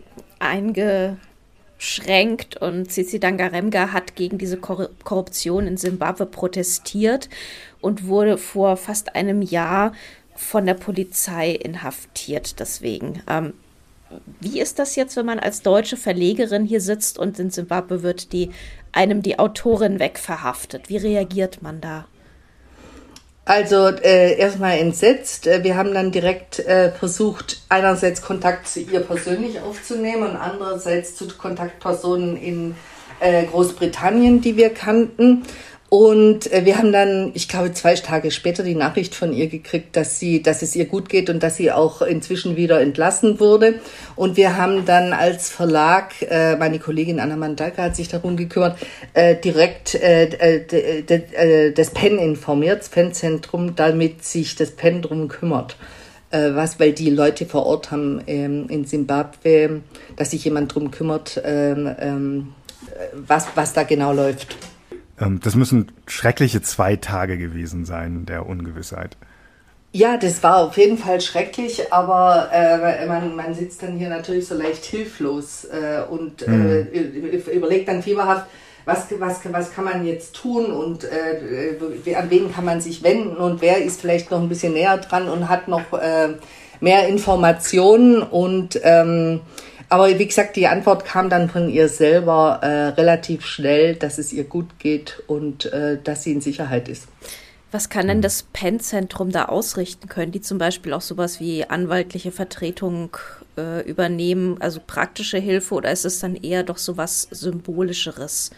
eingeschränkt 1.82 2.56
und 2.58 2.88
Tsitsi 2.88 3.18
Dangaremga 3.18 3.92
hat 3.92 4.14
gegen 4.14 4.38
diese 4.38 4.56
Kor 4.56 4.88
Korruption 5.02 5.66
in 5.66 5.76
Simbabwe 5.76 6.26
protestiert 6.26 7.28
und 7.80 8.06
wurde 8.06 8.38
vor 8.38 8.76
fast 8.76 9.16
einem 9.16 9.42
Jahr 9.42 9.92
von 10.36 10.64
der 10.64 10.74
Polizei 10.74 11.50
inhaftiert 11.50 12.60
deswegen. 12.60 13.22
Ähm, 13.28 13.54
wie 14.40 14.60
ist 14.60 14.78
das 14.78 14.94
jetzt, 14.94 15.16
wenn 15.16 15.26
man 15.26 15.38
als 15.38 15.62
deutsche 15.62 15.96
Verlegerin 15.96 16.64
hier 16.64 16.80
sitzt 16.80 17.18
und 17.18 17.38
in 17.38 17.50
Simbabwe 17.50 18.02
wird 18.02 18.32
die, 18.32 18.50
einem 18.92 19.22
die 19.22 19.38
Autorin 19.38 19.98
wegverhaftet? 19.98 20.88
Wie 20.88 20.98
reagiert 20.98 21.62
man 21.62 21.80
da? 21.80 22.06
Also 23.44 23.88
äh, 23.88 24.38
erstmal 24.38 24.78
entsetzt. 24.78 25.46
Äh, 25.46 25.64
wir 25.64 25.76
haben 25.76 25.92
dann 25.92 26.12
direkt 26.12 26.60
äh, 26.60 26.92
versucht, 26.92 27.62
einerseits 27.68 28.22
Kontakt 28.22 28.68
zu 28.68 28.80
ihr 28.80 29.00
persönlich 29.00 29.60
aufzunehmen 29.60 30.22
und 30.22 30.36
andererseits 30.36 31.16
zu 31.16 31.26
Kontaktpersonen 31.26 32.36
in 32.36 32.76
äh, 33.18 33.44
Großbritannien, 33.46 34.40
die 34.40 34.56
wir 34.56 34.70
kannten. 34.72 35.42
Und 35.92 36.50
äh, 36.50 36.64
wir 36.64 36.78
haben 36.78 36.90
dann, 36.90 37.32
ich 37.34 37.48
glaube, 37.48 37.74
zwei 37.74 37.94
Tage 37.96 38.30
später 38.30 38.62
die 38.62 38.74
Nachricht 38.74 39.14
von 39.14 39.34
ihr 39.34 39.48
gekriegt, 39.48 39.94
dass 39.94 40.18
sie, 40.18 40.42
dass 40.42 40.62
es 40.62 40.74
ihr 40.74 40.86
gut 40.86 41.10
geht 41.10 41.28
und 41.28 41.42
dass 41.42 41.58
sie 41.58 41.70
auch 41.70 42.00
inzwischen 42.00 42.56
wieder 42.56 42.80
entlassen 42.80 43.38
wurde. 43.38 43.74
Und 44.16 44.38
wir 44.38 44.56
haben 44.56 44.86
dann 44.86 45.12
als 45.12 45.50
Verlag, 45.50 46.14
äh, 46.22 46.56
meine 46.56 46.78
Kollegin 46.78 47.20
Anna 47.20 47.36
Mandalka 47.36 47.82
hat 47.82 47.94
sich 47.94 48.08
darum 48.08 48.38
gekümmert, 48.38 48.78
äh, 49.12 49.36
direkt 49.36 49.92
das 49.92 51.90
PEN 51.90 52.18
informiert, 52.18 52.80
das 52.80 52.88
PEN-Zentrum, 52.88 53.76
damit 53.76 54.24
sich 54.24 54.56
das 54.56 54.70
PEN 54.70 55.02
drum 55.02 55.28
kümmert. 55.28 55.76
Was, 56.30 56.80
weil 56.80 56.92
die 56.92 57.10
Leute 57.10 57.44
vor 57.44 57.66
Ort 57.66 57.90
haben 57.90 58.22
ähm, 58.26 58.66
in 58.70 58.86
Simbabwe, 58.86 59.82
dass 60.16 60.30
sich 60.30 60.42
jemand 60.46 60.74
drum 60.74 60.90
kümmert, 60.90 61.38
ähm, 61.44 61.94
ähm, 62.00 62.54
was, 63.12 63.48
was 63.54 63.74
da 63.74 63.82
genau 63.82 64.14
läuft. 64.14 64.56
Ähm, 65.22 65.40
das 65.42 65.54
müssen 65.54 65.92
schreckliche 66.06 66.62
zwei 66.62 66.96
Tage 66.96 67.38
gewesen 67.38 67.84
sein, 67.84 68.26
der 68.26 68.46
Ungewissheit. 68.46 69.16
Ja, 69.94 70.16
das 70.16 70.42
war 70.42 70.56
auf 70.56 70.78
jeden 70.78 70.96
Fall 70.96 71.20
schrecklich, 71.20 71.92
aber 71.92 72.48
äh, 72.50 73.06
man, 73.06 73.36
man 73.36 73.54
sitzt 73.54 73.82
dann 73.82 73.98
hier 73.98 74.08
natürlich 74.08 74.46
so 74.46 74.54
leicht 74.54 74.84
hilflos 74.86 75.66
äh, 75.66 76.02
und 76.10 76.46
mhm. 76.46 76.88
äh, 76.92 77.54
überlegt 77.54 77.88
dann 77.88 78.02
fieberhaft, 78.02 78.46
was, 78.86 79.06
was, 79.18 79.40
was 79.52 79.72
kann 79.72 79.84
man 79.84 80.06
jetzt 80.06 80.34
tun 80.34 80.72
und 80.72 81.04
äh, 81.04 82.14
an 82.16 82.30
wen 82.30 82.52
kann 82.52 82.64
man 82.64 82.80
sich 82.80 83.02
wenden 83.02 83.36
und 83.36 83.60
wer 83.60 83.84
ist 83.84 84.00
vielleicht 84.00 84.30
noch 84.30 84.40
ein 84.40 84.48
bisschen 84.48 84.72
näher 84.72 84.96
dran 84.96 85.28
und 85.28 85.48
hat 85.48 85.68
noch 85.68 85.92
äh, 85.92 86.30
mehr 86.80 87.06
Informationen 87.06 88.22
und 88.22 88.80
ähm, 88.82 89.40
aber 89.92 90.18
wie 90.18 90.26
gesagt, 90.26 90.56
die 90.56 90.66
Antwort 90.66 91.04
kam 91.04 91.28
dann 91.28 91.50
von 91.50 91.68
ihr 91.68 91.86
selber 91.90 92.60
äh, 92.62 92.98
relativ 92.98 93.44
schnell, 93.44 93.94
dass 93.94 94.16
es 94.16 94.32
ihr 94.32 94.44
gut 94.44 94.78
geht 94.78 95.22
und 95.26 95.66
äh, 95.66 95.98
dass 96.02 96.22
sie 96.22 96.32
in 96.32 96.40
Sicherheit 96.40 96.88
ist. 96.88 97.08
Was 97.72 97.90
kann 97.90 98.08
denn 98.08 98.22
das 98.22 98.44
PEN-Zentrum 98.54 99.32
da 99.32 99.46
ausrichten? 99.46 100.08
Können 100.08 100.32
die 100.32 100.40
zum 100.40 100.56
Beispiel 100.56 100.94
auch 100.94 101.02
sowas 101.02 101.40
wie 101.40 101.64
anwaltliche 101.64 102.32
Vertretung 102.32 103.18
äh, 103.58 103.86
übernehmen, 103.86 104.56
also 104.60 104.80
praktische 104.86 105.36
Hilfe, 105.36 105.74
oder 105.74 105.92
ist 105.92 106.06
es 106.06 106.20
dann 106.20 106.36
eher 106.36 106.62
doch 106.62 106.78
sowas 106.78 107.28
Symbolischeres? 107.30 108.50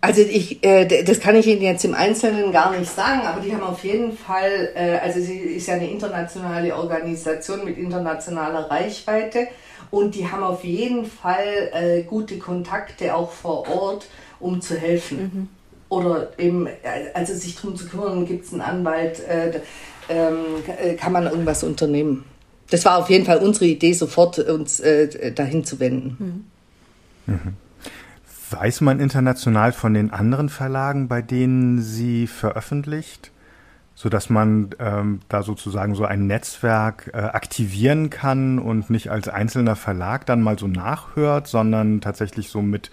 Also 0.00 0.22
ich, 0.22 0.64
äh, 0.64 1.04
das 1.04 1.20
kann 1.20 1.36
ich 1.36 1.46
Ihnen 1.46 1.62
jetzt 1.62 1.84
im 1.84 1.94
Einzelnen 1.94 2.50
gar 2.50 2.76
nicht 2.76 2.90
sagen, 2.90 3.20
aber 3.24 3.40
die 3.40 3.52
haben 3.52 3.62
auf 3.62 3.84
jeden 3.84 4.16
Fall, 4.16 4.70
äh, 4.74 4.98
also 4.98 5.20
sie 5.20 5.38
ist 5.38 5.68
ja 5.68 5.74
eine 5.74 5.88
internationale 5.88 6.74
Organisation 6.74 7.64
mit 7.64 7.78
internationaler 7.78 8.68
Reichweite 8.70 9.46
und 9.90 10.14
die 10.14 10.30
haben 10.30 10.42
auf 10.42 10.64
jeden 10.64 11.06
Fall 11.06 11.70
äh, 11.72 12.02
gute 12.02 12.38
Kontakte 12.38 13.14
auch 13.14 13.30
vor 13.30 13.68
Ort, 13.68 14.08
um 14.40 14.60
zu 14.60 14.76
helfen. 14.76 15.18
Mhm. 15.18 15.48
Oder 15.88 16.38
eben, 16.38 16.68
also 17.14 17.34
sich 17.34 17.56
darum 17.56 17.74
zu 17.76 17.86
kümmern, 17.86 18.26
gibt 18.26 18.44
es 18.44 18.52
einen 18.52 18.60
Anwalt, 18.60 19.20
äh, 19.26 19.60
ähm, 20.10 20.36
äh, 20.66 20.94
kann 20.94 21.12
man 21.12 21.24
irgendwas 21.24 21.64
unternehmen. 21.64 22.24
Das 22.70 22.84
war 22.84 22.98
auf 22.98 23.08
jeden 23.08 23.24
Fall 23.24 23.38
unsere 23.38 23.64
Idee, 23.64 23.94
sofort 23.94 24.38
uns 24.38 24.80
äh, 24.80 25.32
dahin 25.32 25.64
zu 25.64 25.80
wenden. 25.80 26.44
Mhm. 27.26 27.34
Mhm. 27.34 27.56
Weiß 28.50 28.80
man 28.82 29.00
international 29.00 29.72
von 29.72 29.94
den 29.94 30.10
anderen 30.10 30.48
Verlagen, 30.48 31.08
bei 31.08 31.22
denen 31.22 31.80
sie 31.82 32.26
veröffentlicht? 32.26 33.30
So 33.98 34.08
dass 34.08 34.30
man 34.30 34.70
ähm, 34.78 35.18
da 35.28 35.42
sozusagen 35.42 35.96
so 35.96 36.04
ein 36.04 36.28
Netzwerk 36.28 37.10
äh, 37.12 37.16
aktivieren 37.16 38.10
kann 38.10 38.60
und 38.60 38.90
nicht 38.90 39.10
als 39.10 39.28
einzelner 39.28 39.74
Verlag 39.74 40.24
dann 40.24 40.40
mal 40.40 40.56
so 40.56 40.68
nachhört, 40.68 41.48
sondern 41.48 42.00
tatsächlich 42.00 42.48
so 42.48 42.62
mit 42.62 42.92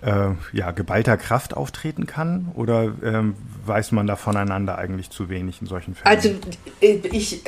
äh, 0.00 0.28
ja, 0.52 0.70
geballter 0.70 1.16
Kraft 1.16 1.56
auftreten 1.56 2.06
kann? 2.06 2.52
Oder 2.54 2.92
ähm, 3.02 3.34
weiß 3.66 3.90
man 3.90 4.06
da 4.06 4.14
voneinander 4.14 4.78
eigentlich 4.78 5.10
zu 5.10 5.28
wenig 5.28 5.60
in 5.60 5.66
solchen 5.66 5.96
Fällen? 5.96 6.16
Also 6.16 6.28
äh, 6.80 7.00
ich, 7.10 7.42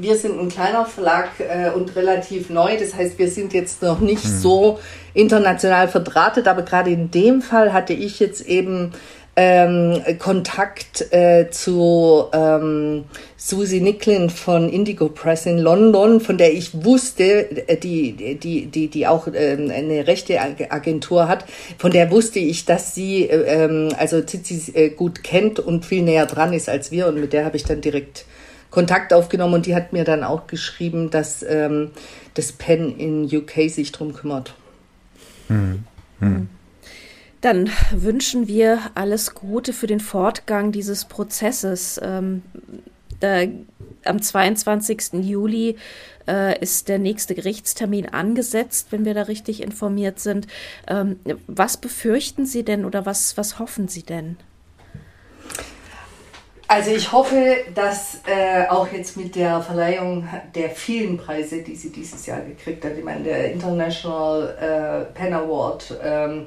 wir 0.00 0.16
sind 0.16 0.40
ein 0.40 0.48
kleiner 0.48 0.86
Verlag 0.86 1.28
äh, 1.38 1.70
und 1.70 1.94
relativ 1.94 2.50
neu. 2.50 2.76
Das 2.76 2.96
heißt, 2.96 3.20
wir 3.20 3.30
sind 3.30 3.52
jetzt 3.52 3.82
noch 3.82 4.00
nicht 4.00 4.24
hm. 4.24 4.30
so 4.32 4.80
international 5.12 5.86
verdrahtet. 5.86 6.48
Aber 6.48 6.62
gerade 6.62 6.90
in 6.90 7.12
dem 7.12 7.40
Fall 7.40 7.72
hatte 7.72 7.92
ich 7.92 8.18
jetzt 8.18 8.44
eben 8.44 8.90
ähm, 9.36 10.00
Kontakt 10.18 11.12
äh, 11.12 11.50
zu 11.50 12.26
ähm, 12.32 13.04
Susie 13.36 13.80
Nicklin 13.80 14.30
von 14.30 14.68
Indigo 14.68 15.08
Press 15.08 15.46
in 15.46 15.58
London, 15.58 16.20
von 16.20 16.38
der 16.38 16.52
ich 16.52 16.84
wusste, 16.84 17.68
äh, 17.68 17.76
die, 17.76 18.12
die, 18.36 18.66
die, 18.66 18.88
die 18.88 19.06
auch 19.06 19.26
ähm, 19.32 19.70
eine 19.70 20.06
rechte 20.06 20.40
Agentur 20.40 21.28
hat, 21.28 21.44
von 21.78 21.90
der 21.90 22.10
wusste 22.10 22.38
ich, 22.38 22.64
dass 22.64 22.94
sie 22.94 23.24
äh, 23.24 23.64
ähm, 23.64 23.88
also 23.98 24.22
Zizi 24.22 24.72
äh, 24.74 24.90
gut 24.90 25.24
kennt 25.24 25.58
und 25.58 25.84
viel 25.84 26.02
näher 26.02 26.26
dran 26.26 26.52
ist 26.52 26.68
als 26.68 26.90
wir 26.90 27.08
und 27.08 27.20
mit 27.20 27.32
der 27.32 27.44
habe 27.44 27.56
ich 27.56 27.64
dann 27.64 27.80
direkt 27.80 28.26
Kontakt 28.70 29.12
aufgenommen 29.12 29.54
und 29.54 29.66
die 29.66 29.74
hat 29.74 29.92
mir 29.92 30.04
dann 30.04 30.24
auch 30.24 30.46
geschrieben, 30.46 31.10
dass 31.10 31.42
ähm, 31.42 31.90
das 32.34 32.52
PEN 32.52 32.98
in 32.98 33.24
UK 33.24 33.70
sich 33.70 33.92
drum 33.92 34.14
kümmert. 34.14 34.54
Hm. 35.48 35.84
Hm. 36.20 36.48
Dann 37.44 37.70
wünschen 37.90 38.48
wir 38.48 38.78
alles 38.94 39.34
Gute 39.34 39.74
für 39.74 39.86
den 39.86 40.00
Fortgang 40.00 40.72
dieses 40.72 41.04
Prozesses. 41.04 42.00
Ähm, 42.02 42.40
da, 43.20 43.42
am 44.06 44.22
22. 44.22 45.12
Juli 45.20 45.76
äh, 46.26 46.58
ist 46.60 46.88
der 46.88 46.98
nächste 46.98 47.34
Gerichtstermin 47.34 48.08
angesetzt, 48.08 48.86
wenn 48.92 49.04
wir 49.04 49.12
da 49.12 49.24
richtig 49.24 49.62
informiert 49.62 50.20
sind. 50.20 50.46
Ähm, 50.88 51.20
was 51.46 51.76
befürchten 51.76 52.46
Sie 52.46 52.62
denn 52.62 52.86
oder 52.86 53.04
was, 53.04 53.36
was 53.36 53.58
hoffen 53.58 53.88
Sie 53.88 54.04
denn? 54.04 54.38
Also 56.66 56.92
ich 56.92 57.12
hoffe, 57.12 57.56
dass 57.74 58.22
äh, 58.26 58.66
auch 58.68 58.90
jetzt 58.90 59.18
mit 59.18 59.36
der 59.36 59.60
Verleihung 59.60 60.26
der 60.54 60.70
vielen 60.70 61.18
Preise, 61.18 61.60
die 61.60 61.76
sie 61.76 61.92
dieses 61.92 62.24
Jahr 62.24 62.40
gekriegt 62.40 62.82
hat, 62.86 62.96
ich 62.96 63.04
meine 63.04 63.22
der 63.22 63.52
International 63.52 65.04
äh, 65.12 65.12
Pen 65.12 65.34
Award, 65.34 65.94
ähm, 66.02 66.46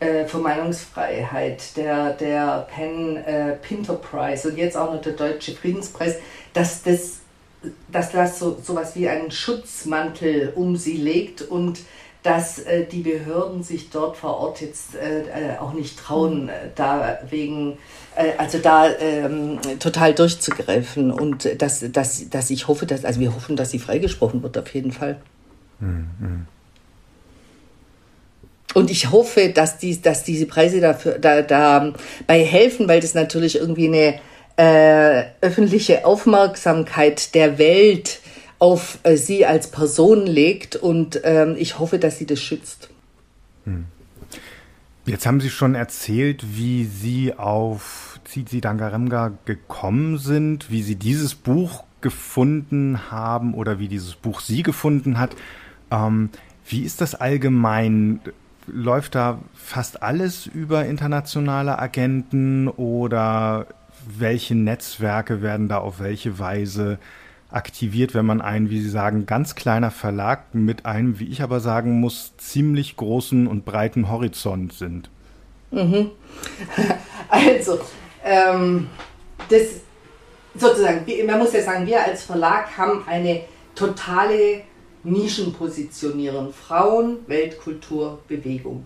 äh, 0.00 0.26
für 0.26 0.38
Meinungsfreiheit, 0.38 1.76
der, 1.76 2.12
der 2.12 2.66
Penn 2.74 3.16
äh, 3.16 3.52
Pinter 3.52 3.94
Prize 3.94 4.48
und 4.48 4.58
jetzt 4.58 4.76
auch 4.76 4.92
noch 4.92 5.00
der 5.00 5.14
Deutsche 5.14 5.52
Friedenspreis, 5.52 6.16
dass 6.52 6.82
das, 6.82 7.18
dass 7.90 8.12
das 8.12 8.38
so 8.38 8.58
was 8.68 8.94
wie 8.96 9.08
einen 9.08 9.30
Schutzmantel 9.30 10.52
um 10.54 10.76
sie 10.76 10.96
legt 10.96 11.42
und 11.42 11.80
dass 12.22 12.58
äh, 12.58 12.84
die 12.84 13.02
Behörden 13.02 13.62
sich 13.62 13.88
dort 13.90 14.16
vor 14.16 14.38
Ort 14.38 14.60
jetzt 14.60 14.96
äh, 14.96 15.20
äh 15.20 15.58
auch 15.58 15.72
nicht 15.72 15.98
trauen, 15.98 16.48
äh, 16.48 16.70
da 16.74 17.18
wegen, 17.30 17.78
äh, 18.16 18.32
also 18.36 18.58
da 18.58 18.90
ähm, 18.98 19.60
total 19.78 20.12
durchzugreifen 20.12 21.12
und 21.12 21.48
dass, 21.62 21.84
dass, 21.92 22.28
dass 22.28 22.50
ich 22.50 22.66
hoffe, 22.66 22.84
dass, 22.84 23.04
also 23.04 23.20
wir 23.20 23.34
hoffen, 23.34 23.56
dass 23.56 23.70
sie 23.70 23.78
freigesprochen 23.78 24.42
wird 24.42 24.58
auf 24.58 24.74
jeden 24.74 24.92
Fall. 24.92 25.18
Mhm. 25.78 26.46
Und 28.76 28.90
ich 28.90 29.10
hoffe, 29.10 29.48
dass, 29.48 29.78
die, 29.78 30.02
dass 30.02 30.22
diese 30.22 30.44
Preise 30.44 30.82
dafür 30.82 31.18
da, 31.18 31.40
dabei 31.40 32.44
helfen, 32.44 32.86
weil 32.88 33.00
das 33.00 33.14
natürlich 33.14 33.56
irgendwie 33.56 33.86
eine 33.86 34.20
äh, 34.58 35.24
öffentliche 35.40 36.04
Aufmerksamkeit 36.04 37.34
der 37.34 37.56
Welt 37.56 38.20
auf 38.58 38.98
äh, 39.04 39.16
sie 39.16 39.46
als 39.46 39.70
Person 39.70 40.26
legt. 40.26 40.76
Und 40.76 41.22
ähm, 41.24 41.56
ich 41.58 41.78
hoffe, 41.78 41.98
dass 41.98 42.18
sie 42.18 42.26
das 42.26 42.38
schützt. 42.38 42.90
Hm. 43.64 43.86
Jetzt 45.06 45.24
haben 45.24 45.40
Sie 45.40 45.48
schon 45.48 45.74
erzählt, 45.74 46.44
wie 46.58 46.84
Sie 46.84 47.32
auf 47.32 48.20
Tsitsi 48.26 48.60
Dangaremga 48.60 49.32
gekommen 49.46 50.18
sind, 50.18 50.70
wie 50.70 50.82
Sie 50.82 50.96
dieses 50.96 51.34
Buch 51.34 51.84
gefunden 52.02 53.10
haben 53.10 53.54
oder 53.54 53.78
wie 53.78 53.88
dieses 53.88 54.16
Buch 54.16 54.40
Sie 54.40 54.62
gefunden 54.62 55.18
hat. 55.18 55.34
Ähm, 55.90 56.28
wie 56.68 56.82
ist 56.82 57.00
das 57.00 57.14
allgemein? 57.14 58.20
Läuft 58.66 59.14
da 59.14 59.38
fast 59.54 60.02
alles 60.02 60.46
über 60.46 60.84
internationale 60.86 61.78
Agenten 61.78 62.68
oder 62.68 63.66
welche 64.06 64.54
Netzwerke 64.54 65.42
werden 65.42 65.68
da 65.68 65.78
auf 65.78 66.00
welche 66.00 66.38
Weise 66.38 66.98
aktiviert, 67.50 68.14
wenn 68.14 68.26
man 68.26 68.40
ein, 68.40 68.70
wie 68.70 68.80
Sie 68.80 68.90
sagen, 68.90 69.26
ganz 69.26 69.54
kleiner 69.54 69.90
Verlag 69.90 70.54
mit 70.54 70.84
einem, 70.84 71.18
wie 71.20 71.26
ich 71.26 71.42
aber 71.42 71.60
sagen 71.60 72.00
muss, 72.00 72.36
ziemlich 72.36 72.96
großen 72.96 73.46
und 73.46 73.64
breiten 73.64 74.08
Horizont 74.10 74.72
sind? 74.72 75.10
Mhm. 75.70 76.10
Also, 77.28 77.80
ähm, 78.24 78.86
das 79.48 79.80
sozusagen, 80.54 81.04
man 81.26 81.40
muss 81.40 81.52
ja 81.52 81.62
sagen, 81.62 81.86
wir 81.86 82.04
als 82.04 82.22
Verlag 82.22 82.76
haben 82.78 83.02
eine 83.08 83.40
totale 83.74 84.62
Nischenpositionierung. 85.04 86.52
Frauen, 86.52 87.18
Weltkultur, 87.26 88.18
Bewegung. 88.28 88.84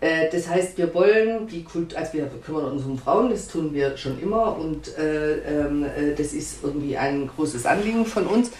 Äh, 0.00 0.30
das 0.30 0.48
heißt, 0.48 0.78
wir 0.78 0.92
wollen 0.94 1.46
die 1.46 1.62
Kultur, 1.62 1.98
also 1.98 2.14
wir 2.14 2.30
kümmern 2.44 2.72
uns 2.72 2.84
um 2.84 2.98
Frauen, 2.98 3.30
das 3.30 3.48
tun 3.48 3.74
wir 3.74 3.96
schon 3.96 4.20
immer 4.20 4.56
und 4.56 4.96
äh, 4.96 5.38
ähm, 5.38 5.84
äh, 5.84 6.14
das 6.16 6.32
ist 6.32 6.64
irgendwie 6.64 6.96
ein 6.96 7.28
großes 7.28 7.66
Anliegen 7.66 8.06
von 8.06 8.26
uns. 8.26 8.50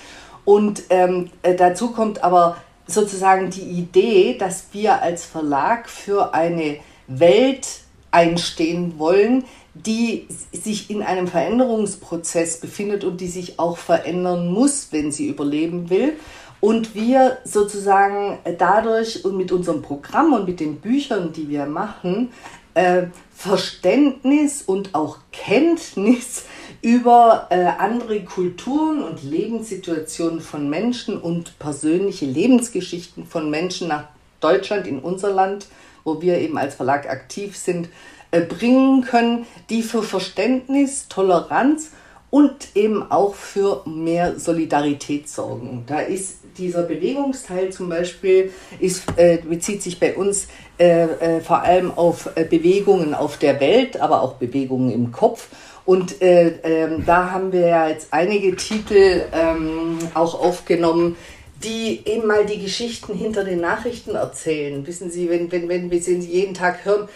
Und 0.45 0.85
ähm, 0.91 1.31
äh, 1.43 1.55
dazu 1.55 1.93
kommt 1.93 2.23
aber 2.23 2.57
sozusagen 2.87 3.51
die 3.51 3.63
Idee, 3.63 4.37
dass 4.39 4.67
wir 4.73 5.01
als 5.01 5.25
Verlag 5.25 5.89
für 5.89 6.35
eine 6.35 6.79
Welt 7.07 7.67
einstehen 8.11 8.99
wollen, 8.99 9.45
die 9.75 10.27
sich 10.53 10.91
in 10.91 11.03
einem 11.03 11.29
Veränderungsprozess 11.29 12.59
befindet 12.61 13.05
und 13.05 13.21
die 13.21 13.29
sich 13.29 13.59
auch 13.59 13.79
verändern 13.79 14.49
muss, 14.49 14.89
wenn 14.91 15.13
sie 15.13 15.29
überleben 15.29 15.91
will. 15.91 16.15
Und 16.61 16.95
wir 16.95 17.39
sozusagen 17.45 18.39
dadurch 18.59 19.25
und 19.25 19.37
mit 19.37 19.51
unserem 19.51 19.83
Programm 19.83 20.33
und 20.35 20.47
mit 20.47 20.61
den 20.61 20.81
Büchern, 20.81 21.33
die 21.33 21.49
wir 21.49 21.67
machen, 21.67 22.31
äh, 22.75 23.05
Verständnis 23.35 24.63
und 24.63 24.95
auch 24.95 25.19
Kenntnis 25.33 26.45
über 26.83 27.47
äh, 27.51 27.65
andere 27.79 28.23
Kulturen 28.25 29.03
und 29.03 29.23
Lebenssituationen 29.23 30.41
von 30.41 30.69
Menschen 30.69 31.19
und 31.19 31.59
persönliche 31.59 32.27
Lebensgeschichten 32.27 33.27
von 33.27 33.51
Menschen 33.51 33.89
nach 33.89 34.05
Deutschland, 34.41 34.87
in 34.87 34.99
unser 34.99 35.33
Land, 35.33 35.69
wo 36.05 36.21
wir 36.21 36.39
eben 36.39 36.59
als 36.59 36.75
Verlag 36.75 37.09
aktiv 37.09 37.57
sind, 37.57 37.89
äh, 38.31 38.41
bringen 38.41 39.03
können, 39.03 39.47
die 39.69 39.83
für 39.83 40.03
Verständnis, 40.03 41.09
Toleranz 41.09 41.91
und 42.31 42.77
eben 42.77 43.11
auch 43.11 43.35
für 43.35 43.83
mehr 43.87 44.39
Solidarität 44.39 45.29
sorgen. 45.29 45.85
Da 45.87 46.01
ist 46.01 46.40
dieser 46.59 46.83
Bewegungsteil 46.83 47.71
zum 47.71 47.89
Beispiel, 47.89 48.53
ist, 48.79 49.05
äh, 49.17 49.39
bezieht 49.39 49.83
sich 49.83 50.01
bei 50.01 50.15
uns 50.15 50.49
äh, 50.79 51.05
äh, 51.05 51.41
vor 51.41 51.63
allem 51.63 51.91
auf 51.91 52.31
äh, 52.35 52.45
Bewegungen 52.45 53.15
auf 53.15 53.39
der 53.39 53.61
Welt, 53.61 54.01
aber 54.01 54.23
auch 54.23 54.35
Bewegungen 54.35 54.91
im 54.91 55.13
Kopf. 55.13 55.49
Und 55.85 56.23
äh, 56.23 56.59
ähm, 56.63 57.05
da 57.07 57.31
haben 57.31 57.53
wir 57.53 57.67
ja 57.67 57.89
jetzt 57.89 58.09
einige 58.13 58.55
Titel 58.55 59.23
ähm, 59.33 59.99
auch 60.15 60.39
aufgenommen, 60.39 61.17
die 61.65 62.01
eben 62.07 62.27
mal 62.27 62.47
die 62.47 62.63
Geschichten 62.63 63.15
hinter 63.15 63.45
den 63.45 63.61
Nachrichten 63.61 64.15
erzählen. 64.15 64.87
Wissen 64.87 65.11
Sie, 65.11 65.29
wenn, 65.29 65.51
wenn, 65.53 65.69
wenn 65.69 65.91
wir 65.91 66.01
sie 66.01 66.19
jeden 66.19 66.55
Tag 66.55 66.85
hören, 66.85 67.09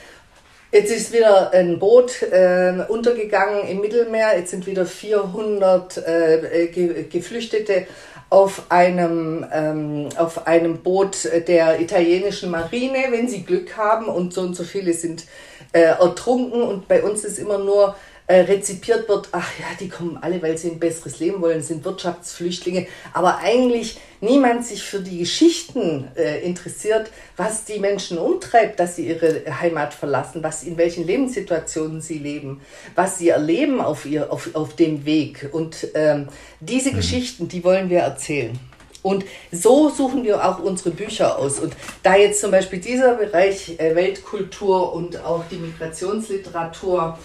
Jetzt 0.74 0.90
ist 0.90 1.12
wieder 1.12 1.52
ein 1.52 1.78
Boot 1.78 2.20
äh, 2.22 2.74
untergegangen 2.88 3.68
im 3.68 3.80
Mittelmeer. 3.80 4.36
Jetzt 4.36 4.50
sind 4.50 4.66
wieder 4.66 4.84
400 4.84 5.98
äh, 5.98 6.66
Ge 6.66 7.04
Geflüchtete 7.04 7.86
auf 8.34 8.64
einem, 8.68 9.46
ähm, 9.52 10.08
auf 10.16 10.48
einem 10.48 10.82
Boot 10.82 11.30
der 11.46 11.80
italienischen 11.80 12.50
Marine, 12.50 12.98
wenn 13.10 13.28
sie 13.28 13.44
Glück 13.44 13.76
haben. 13.76 14.06
Und 14.06 14.34
so 14.34 14.40
und 14.40 14.56
so 14.56 14.64
viele 14.64 14.92
sind 14.92 15.26
äh, 15.70 15.82
ertrunken. 15.82 16.60
Und 16.60 16.88
bei 16.88 17.04
uns 17.04 17.24
ist 17.24 17.38
immer 17.38 17.58
nur 17.58 17.94
äh, 18.26 18.40
rezipiert 18.40 19.06
wird, 19.08 19.28
ach 19.32 19.50
ja, 19.58 19.66
die 19.78 19.88
kommen 19.88 20.18
alle, 20.20 20.40
weil 20.40 20.56
sie 20.56 20.70
ein 20.70 20.78
besseres 20.78 21.18
Leben 21.18 21.42
wollen, 21.42 21.62
sind 21.62 21.84
Wirtschaftsflüchtlinge, 21.84 22.86
aber 23.12 23.38
eigentlich 23.38 23.98
niemand 24.22 24.64
sich 24.64 24.82
für 24.82 25.00
die 25.00 25.18
Geschichten 25.18 26.08
äh, 26.16 26.40
interessiert, 26.40 27.10
was 27.36 27.64
die 27.66 27.78
Menschen 27.78 28.16
umtreibt, 28.16 28.80
dass 28.80 28.96
sie 28.96 29.08
ihre 29.08 29.42
Heimat 29.60 29.92
verlassen, 29.92 30.42
was 30.42 30.62
in 30.62 30.78
welchen 30.78 31.06
Lebenssituationen 31.06 32.00
sie 32.00 32.18
leben, 32.18 32.62
was 32.94 33.18
sie 33.18 33.28
erleben 33.28 33.82
auf, 33.82 34.06
ihr, 34.06 34.32
auf, 34.32 34.54
auf 34.54 34.74
dem 34.74 35.04
Weg. 35.04 35.50
Und 35.52 35.88
ähm, 35.94 36.28
diese 36.60 36.92
mhm. 36.92 36.96
Geschichten, 36.96 37.48
die 37.48 37.62
wollen 37.62 37.90
wir 37.90 38.00
erzählen. 38.00 38.58
Und 39.02 39.26
so 39.52 39.90
suchen 39.90 40.24
wir 40.24 40.42
auch 40.42 40.60
unsere 40.60 40.88
Bücher 40.88 41.38
aus. 41.38 41.58
Und 41.58 41.76
da 42.02 42.16
jetzt 42.16 42.40
zum 42.40 42.50
Beispiel 42.50 42.78
dieser 42.78 43.16
Bereich 43.16 43.78
äh, 43.78 43.94
Weltkultur 43.94 44.94
und 44.94 45.22
auch 45.22 45.44
die 45.50 45.56
Migrationsliteratur 45.56 47.18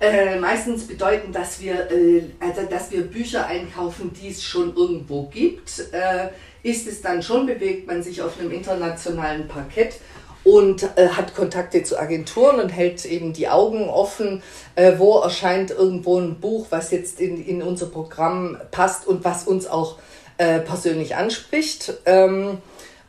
äh, 0.00 0.38
meistens 0.38 0.86
bedeuten, 0.86 1.32
dass 1.32 1.60
wir, 1.60 1.90
äh, 1.90 2.24
also 2.40 2.62
dass 2.68 2.90
wir 2.90 3.02
Bücher 3.02 3.46
einkaufen, 3.46 4.12
die 4.12 4.28
es 4.28 4.42
schon 4.42 4.74
irgendwo 4.76 5.24
gibt. 5.28 5.80
Äh, 5.92 6.28
ist 6.62 6.86
es 6.86 7.02
dann 7.02 7.22
schon, 7.22 7.46
bewegt 7.46 7.86
man 7.86 8.02
sich 8.02 8.22
auf 8.22 8.38
einem 8.38 8.50
internationalen 8.50 9.46
Parkett 9.48 10.00
und 10.42 10.82
äh, 10.96 11.08
hat 11.08 11.34
Kontakte 11.34 11.82
zu 11.82 11.98
Agenturen 11.98 12.58
und 12.58 12.70
hält 12.70 13.04
eben 13.04 13.32
die 13.32 13.48
Augen 13.48 13.88
offen, 13.88 14.42
äh, 14.74 14.94
wo 14.98 15.18
erscheint 15.20 15.70
irgendwo 15.70 16.18
ein 16.18 16.40
Buch, 16.40 16.66
was 16.70 16.90
jetzt 16.90 17.20
in, 17.20 17.44
in 17.44 17.62
unser 17.62 17.86
Programm 17.86 18.58
passt 18.70 19.06
und 19.06 19.24
was 19.24 19.44
uns 19.44 19.66
auch 19.66 19.98
persönlich 20.36 21.14
anspricht. 21.14 21.94
Ähm, 22.06 22.58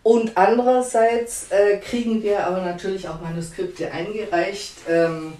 und 0.04 0.38
andererseits 0.38 1.48
kriegen 1.82 2.21
wir 2.21 2.45
aber 2.45 2.62
natürlich 2.62 3.10
auch 3.10 3.19
Manuskripte 3.19 3.91
eingereicht. 3.91 4.74
Ähm, 4.88 5.34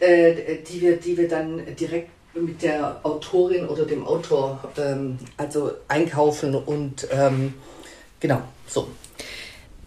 äh, 0.00 0.58
die, 0.68 0.80
wir, 0.80 0.96
die 0.96 1.16
wir 1.16 1.28
dann 1.28 1.62
direkt 1.76 2.10
mit 2.34 2.62
der 2.62 3.00
Autorin 3.04 3.66
oder 3.66 3.84
dem 3.84 4.06
Autor 4.06 4.72
ähm, 4.76 5.18
also 5.36 5.72
einkaufen 5.88 6.54
und 6.54 7.06
ähm, 7.12 7.54
genau 8.20 8.42
so. 8.66 8.88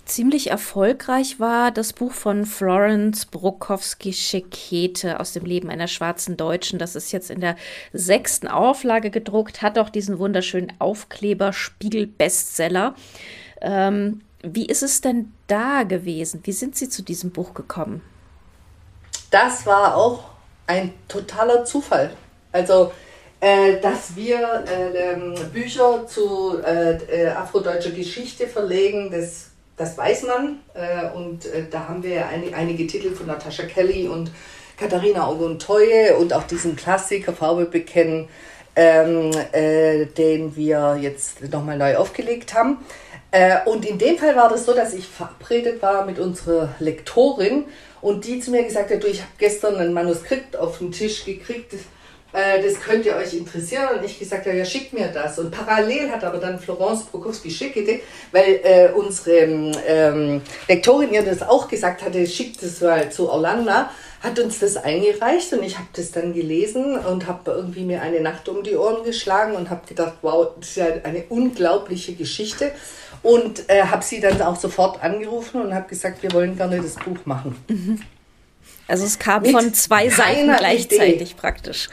Ziemlich 0.05 0.49
erfolgreich 0.51 1.37
war 1.41 1.71
das 1.71 1.91
Buch 1.91 2.13
von 2.13 2.45
Florence 2.45 3.25
Brokowski-Schekete 3.25 5.19
aus 5.19 5.33
dem 5.33 5.43
Leben 5.43 5.69
einer 5.69 5.89
schwarzen 5.89 6.37
Deutschen. 6.37 6.79
Das 6.79 6.95
ist 6.95 7.11
jetzt 7.11 7.29
in 7.29 7.41
der 7.41 7.57
sechsten 7.91 8.47
Auflage 8.47 9.09
gedruckt, 9.09 9.61
hat 9.61 9.77
auch 9.77 9.89
diesen 9.89 10.17
wunderschönen 10.17 10.71
Aufkleber 10.79 11.51
Spiegel 11.51 12.07
Bestseller. 12.07 12.95
Ähm, 13.59 14.21
wie 14.43 14.67
ist 14.67 14.81
es 14.81 15.01
denn 15.01 15.33
da 15.47 15.83
gewesen? 15.83 16.39
Wie 16.43 16.53
sind 16.53 16.77
Sie 16.77 16.87
zu 16.87 17.01
diesem 17.01 17.31
Buch 17.31 17.53
gekommen? 17.53 18.01
Das 19.31 19.65
war 19.65 19.95
auch 19.95 20.23
ein 20.67 20.93
totaler 21.07 21.65
Zufall. 21.65 22.11
Also, 22.51 22.91
äh, 23.39 23.79
dass 23.81 24.15
wir 24.15 24.63
äh, 24.67 25.11
ähm, 25.13 25.35
Bücher 25.53 26.05
zu 26.07 26.59
äh, 26.63 26.95
äh, 26.95 27.27
afrodeutscher 27.27 27.91
Geschichte 27.91 28.47
verlegen, 28.47 29.11
das, 29.11 29.51
das 29.75 29.97
weiß 29.97 30.23
man. 30.23 30.59
Äh, 30.73 31.15
und 31.15 31.45
äh, 31.45 31.65
da 31.69 31.87
haben 31.87 32.03
wir 32.03 32.27
ein, 32.27 32.53
einige 32.53 32.87
Titel 32.87 33.13
von 33.13 33.27
Natascha 33.27 33.63
Kelly 33.63 34.07
und 34.07 34.31
Katharina 34.77 35.29
Oguntoye 35.29 36.15
und 36.17 36.33
auch 36.33 36.43
diesen 36.43 36.75
Klassiker 36.75 37.33
Farbe 37.33 37.65
bekennen, 37.65 38.27
ähm, 38.75 39.31
den 40.15 40.55
wir 40.55 40.99
jetzt 41.01 41.41
nochmal 41.51 41.79
neu 41.79 41.95
aufgelegt 41.95 42.53
haben. 42.53 42.77
und 43.65 43.85
in 43.85 43.97
dem 43.97 44.19
Fall 44.19 44.35
war 44.35 44.49
das 44.49 44.67
so, 44.67 44.75
dass 44.75 44.93
ich 44.93 45.07
verabredet 45.07 45.81
war 45.81 46.05
mit 46.05 46.19
unserer 46.19 46.69
Lektorin 46.77 47.65
und 48.01 48.25
die 48.25 48.39
zu 48.39 48.51
mir 48.51 48.63
gesagt 48.63 48.91
hat, 48.91 49.03
du, 49.03 49.07
ich 49.07 49.21
habe 49.21 49.31
gestern 49.37 49.75
ein 49.75 49.93
Manuskript 49.93 50.55
auf 50.55 50.79
den 50.79 50.91
Tisch 50.91 51.25
gekriegt, 51.25 51.73
äh, 52.37 52.61
das 52.61 52.79
könnte 52.79 53.15
euch 53.15 53.33
interessieren. 53.33 53.97
Und 53.97 54.05
ich 54.05 54.19
gesagt, 54.19 54.45
ja, 54.45 54.53
ja, 54.53 54.63
schickt 54.63 54.93
mir 54.93 55.07
das. 55.07 55.39
Und 55.39 55.51
parallel 55.51 56.11
hat 56.11 56.23
aber 56.23 56.37
dann 56.37 56.59
Florence 56.59 57.03
Prokowski 57.05 57.49
schickte, 57.49 57.99
weil 58.31 58.59
äh, 58.63 58.89
unsere 58.93 59.37
ähm, 59.87 60.41
Lektorin 60.67 61.13
ihr 61.13 61.23
das 61.23 61.41
auch 61.41 61.67
gesagt 61.67 62.03
hatte, 62.03 62.27
schickt 62.27 62.61
es 62.61 62.81
mal 62.81 63.11
zu 63.11 63.29
Orlando, 63.29 63.87
hat 64.21 64.39
uns 64.39 64.59
das 64.59 64.77
eingereicht 64.77 65.51
und 65.53 65.63
ich 65.63 65.77
habe 65.77 65.87
das 65.93 66.11
dann 66.11 66.33
gelesen 66.33 66.97
und 66.97 67.27
habe 67.27 67.51
irgendwie 67.51 67.83
mir 67.83 68.01
eine 68.01 68.21
Nacht 68.21 68.47
um 68.49 68.63
die 68.63 68.75
Ohren 68.75 69.03
geschlagen 69.03 69.55
und 69.55 69.69
habe 69.69 69.81
gedacht, 69.87 70.13
wow, 70.21 70.49
das 70.59 70.69
ist 70.69 70.77
ja 70.77 70.87
eine 71.03 71.23
unglaubliche 71.29 72.13
Geschichte 72.13 72.71
und 73.23 73.69
äh, 73.69 73.83
habe 73.83 74.03
sie 74.03 74.19
dann 74.19 74.41
auch 74.41 74.55
sofort 74.55 75.03
angerufen 75.03 75.61
und 75.61 75.73
habe 75.73 75.87
gesagt, 75.87 76.23
wir 76.23 76.31
wollen 76.33 76.55
gerne 76.55 76.81
das 76.81 76.95
Buch 76.95 77.25
machen. 77.25 77.55
Mhm. 77.67 77.99
Also 78.87 79.05
es 79.05 79.19
kam 79.19 79.43
Mit 79.43 79.51
von 79.51 79.73
zwei 79.73 80.09
Seiten 80.09 80.55
gleichzeitig 80.57 81.31
Idee. 81.31 81.39
praktisch. 81.39 81.89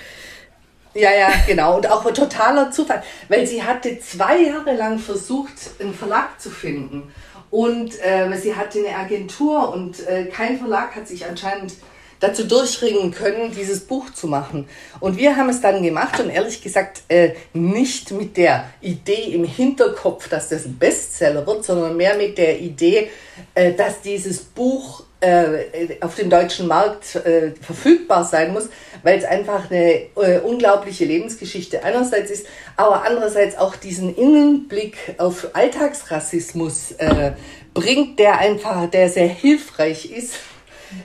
Ja, 0.95 1.13
ja, 1.13 1.29
genau. 1.47 1.77
Und 1.77 1.91
auch 1.91 2.05
totaler 2.13 2.71
Zufall, 2.71 3.03
weil 3.29 3.47
sie 3.47 3.63
hatte 3.63 3.99
zwei 3.99 4.43
Jahre 4.43 4.75
lang 4.75 4.99
versucht, 4.99 5.53
einen 5.81 5.95
Verlag 5.95 6.41
zu 6.41 6.51
finden. 6.51 7.13
Und 7.51 8.01
äh, 8.03 8.37
sie 8.37 8.55
hatte 8.55 8.79
eine 8.81 8.97
Agentur 8.97 9.73
und 9.73 10.07
äh, 10.07 10.27
kein 10.27 10.59
Verlag 10.59 10.95
hat 10.97 11.07
sich 11.07 11.27
anscheinend 11.27 11.75
dazu 12.21 12.45
durchringen 12.45 13.11
können, 13.11 13.53
dieses 13.53 13.81
Buch 13.81 14.11
zu 14.11 14.27
machen. 14.27 14.69
Und 15.01 15.17
wir 15.17 15.37
haben 15.37 15.49
es 15.49 15.61
dann 15.61 15.83
gemacht 15.83 16.19
und 16.21 16.31
ehrlich 16.31 16.63
gesagt 16.63 17.03
äh, 17.09 17.35
nicht 17.53 18.11
mit 18.13 18.37
der 18.37 18.71
Idee 18.81 19.35
im 19.35 19.45
Hinterkopf, 19.45 20.29
dass 20.29 20.49
das 20.49 20.65
ein 20.65 20.79
Bestseller 20.79 21.47
wird, 21.47 21.65
sondern 21.65 21.97
mehr 21.97 22.17
mit 22.17 22.39
der 22.39 22.59
Idee, 22.61 23.11
äh, 23.55 23.73
dass 23.73 24.01
dieses 24.01 24.41
Buch 24.41 25.05
äh, 25.25 25.97
auf 26.01 26.15
dem 26.15 26.29
deutschen 26.29 26.67
Markt 26.67 27.17
äh, 27.17 27.53
verfügbar 27.61 28.25
sein 28.25 28.53
muss, 28.53 28.69
weil 29.03 29.19
es 29.19 29.25
einfach 29.25 29.71
eine 29.71 30.07
äh, 30.17 30.41
unglaubliche 30.43 31.05
Lebensgeschichte 31.05 31.83
einerseits 31.83 32.31
ist, 32.31 32.47
aber 32.77 33.05
andererseits 33.05 33.57
auch 33.57 33.77
diesen 33.77 34.15
Innenblick 34.15 34.97
auf 35.19 35.49
Alltagsrassismus 35.55 36.93
äh, 36.93 37.33
bringt, 37.73 38.19
der 38.19 38.39
einfach, 38.39 38.89
der 38.91 39.09
sehr 39.09 39.29
hilfreich 39.29 40.11
ist, 40.11 40.35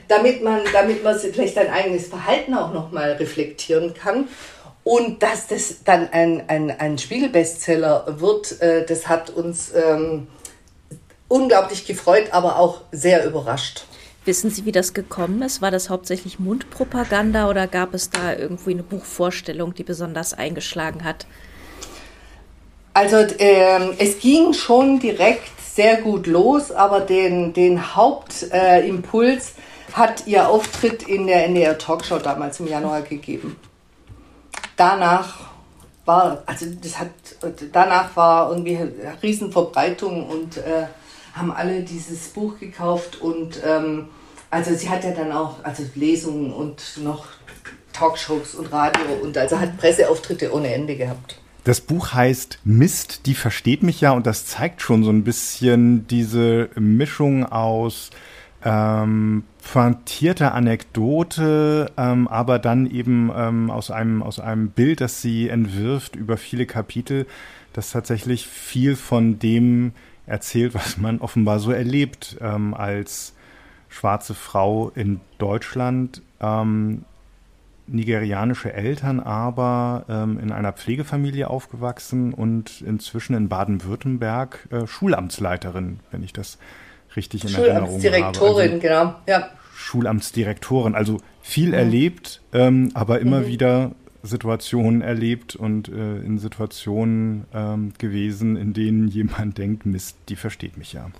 damit 0.08 0.42
man, 0.42 0.60
damit 0.72 1.02
man 1.02 1.18
vielleicht 1.18 1.54
sein 1.54 1.70
eigenes 1.70 2.08
Verhalten 2.08 2.54
auch 2.54 2.72
nochmal 2.72 3.12
reflektieren 3.12 3.94
kann. 3.94 4.28
Und 4.82 5.22
dass 5.22 5.46
das 5.46 5.84
dann 5.84 6.08
ein, 6.12 6.48
ein, 6.48 6.70
ein 6.70 6.98
Spiegelbestseller 6.98 8.20
wird, 8.20 8.60
äh, 8.62 8.84
das 8.86 9.08
hat 9.08 9.30
uns 9.30 9.72
ähm, 9.74 10.28
unglaublich 11.28 11.86
gefreut, 11.86 12.28
aber 12.32 12.58
auch 12.58 12.80
sehr 12.90 13.24
überrascht. 13.24 13.84
Wissen 14.24 14.50
Sie, 14.50 14.66
wie 14.66 14.72
das 14.72 14.92
gekommen 14.92 15.40
ist? 15.42 15.62
War 15.62 15.70
das 15.70 15.88
hauptsächlich 15.88 16.38
Mundpropaganda 16.38 17.48
oder 17.48 17.66
gab 17.66 17.94
es 17.94 18.10
da 18.10 18.34
irgendwie 18.34 18.72
eine 18.72 18.82
Buchvorstellung, 18.82 19.74
die 19.74 19.82
besonders 19.82 20.34
eingeschlagen 20.34 21.04
hat? 21.04 21.26
Also 22.92 23.16
ähm, 23.38 23.94
es 23.98 24.18
ging 24.18 24.52
schon 24.52 24.98
direkt 24.98 25.48
sehr 25.74 26.02
gut 26.02 26.26
los, 26.26 26.70
aber 26.70 27.00
den, 27.00 27.54
den 27.54 27.96
Hauptimpuls 27.96 29.48
äh, 29.50 29.52
hat 29.94 30.26
ihr 30.26 30.48
Auftritt 30.48 31.04
in 31.04 31.26
der 31.26 31.46
NDR 31.46 31.78
Talkshow 31.78 32.18
damals 32.18 32.60
im 32.60 32.66
Januar 32.66 33.02
gegeben. 33.02 33.56
Danach 34.76 35.50
war, 36.04 36.42
also 36.46 36.66
das 36.82 36.98
hat, 36.98 37.08
danach 37.72 38.14
war 38.16 38.50
irgendwie 38.50 38.78
Riesenverbreitung 39.22 40.28
und 40.28 40.58
äh, 40.58 40.86
haben 41.40 41.52
alle 41.52 41.82
dieses 41.82 42.28
Buch 42.28 42.58
gekauft 42.58 43.20
und 43.20 43.60
ähm, 43.64 44.06
also 44.50 44.74
sie 44.74 44.90
hat 44.90 45.04
ja 45.04 45.12
dann 45.12 45.32
auch 45.32 45.64
also 45.64 45.84
Lesungen 45.94 46.52
und 46.52 46.98
noch 47.02 47.26
Talkshows 47.92 48.54
und 48.54 48.72
Radio 48.72 49.14
und 49.22 49.36
also 49.38 49.58
hat 49.58 49.76
Presseauftritte 49.78 50.52
ohne 50.52 50.72
Ende 50.72 50.96
gehabt. 50.96 51.40
Das 51.64 51.80
Buch 51.80 52.14
heißt 52.14 52.60
Mist, 52.64 53.26
die 53.26 53.34
versteht 53.34 53.82
mich 53.82 54.00
ja 54.00 54.12
und 54.12 54.26
das 54.26 54.46
zeigt 54.46 54.82
schon 54.82 55.04
so 55.04 55.10
ein 55.10 55.24
bisschen 55.24 56.06
diese 56.06 56.70
Mischung 56.74 57.44
aus 57.44 58.10
ähm, 58.64 59.44
pointierter 59.72 60.54
Anekdote, 60.54 61.92
ähm, 61.96 62.28
aber 62.28 62.58
dann 62.58 62.90
eben 62.90 63.30
ähm, 63.34 63.70
aus, 63.70 63.90
einem, 63.90 64.22
aus 64.22 64.40
einem 64.40 64.70
Bild, 64.70 65.00
das 65.00 65.22
sie 65.22 65.48
entwirft 65.48 66.16
über 66.16 66.36
viele 66.36 66.66
Kapitel, 66.66 67.26
das 67.72 67.90
tatsächlich 67.90 68.46
viel 68.46 68.96
von 68.96 69.38
dem 69.38 69.92
erzählt, 70.26 70.74
was 70.74 70.96
man 70.96 71.20
offenbar 71.20 71.58
so 71.58 71.72
erlebt 71.72 72.36
ähm, 72.40 72.74
als 72.74 73.34
schwarze 73.88 74.34
Frau 74.34 74.90
in 74.94 75.20
Deutschland. 75.38 76.22
Ähm, 76.40 77.04
nigerianische 77.92 78.72
Eltern, 78.72 79.20
aber 79.20 80.04
ähm, 80.08 80.38
in 80.40 80.52
einer 80.52 80.72
Pflegefamilie 80.72 81.50
aufgewachsen 81.50 82.32
und 82.32 82.82
inzwischen 82.82 83.34
in 83.34 83.48
Baden-Württemberg 83.48 84.68
äh, 84.70 84.86
Schulamtsleiterin, 84.86 86.00
wenn 86.10 86.22
ich 86.22 86.32
das 86.32 86.58
richtig 87.16 87.44
in 87.44 87.54
Erinnerung 87.54 87.88
habe. 87.88 88.00
Schulamtsdirektorin, 88.00 88.70
also, 88.70 88.80
genau, 88.80 89.14
ja. 89.26 89.50
Schulamtsdirektorin, 89.74 90.94
also 90.94 91.18
viel 91.42 91.68
mhm. 91.68 91.74
erlebt, 91.74 92.42
ähm, 92.52 92.90
aber 92.94 93.20
immer 93.20 93.40
mhm. 93.40 93.46
wieder 93.46 93.90
Situationen 94.22 95.02
erlebt 95.02 95.56
und 95.56 95.88
äh, 95.88 95.92
in 95.92 96.38
Situationen 96.38 97.46
ähm, 97.54 97.92
gewesen, 97.98 98.56
in 98.56 98.72
denen 98.72 99.08
jemand 99.08 99.58
denkt, 99.58 99.86
Mist, 99.86 100.16
die 100.28 100.36
versteht 100.36 100.76
mich 100.76 100.92
ja. 100.92 101.10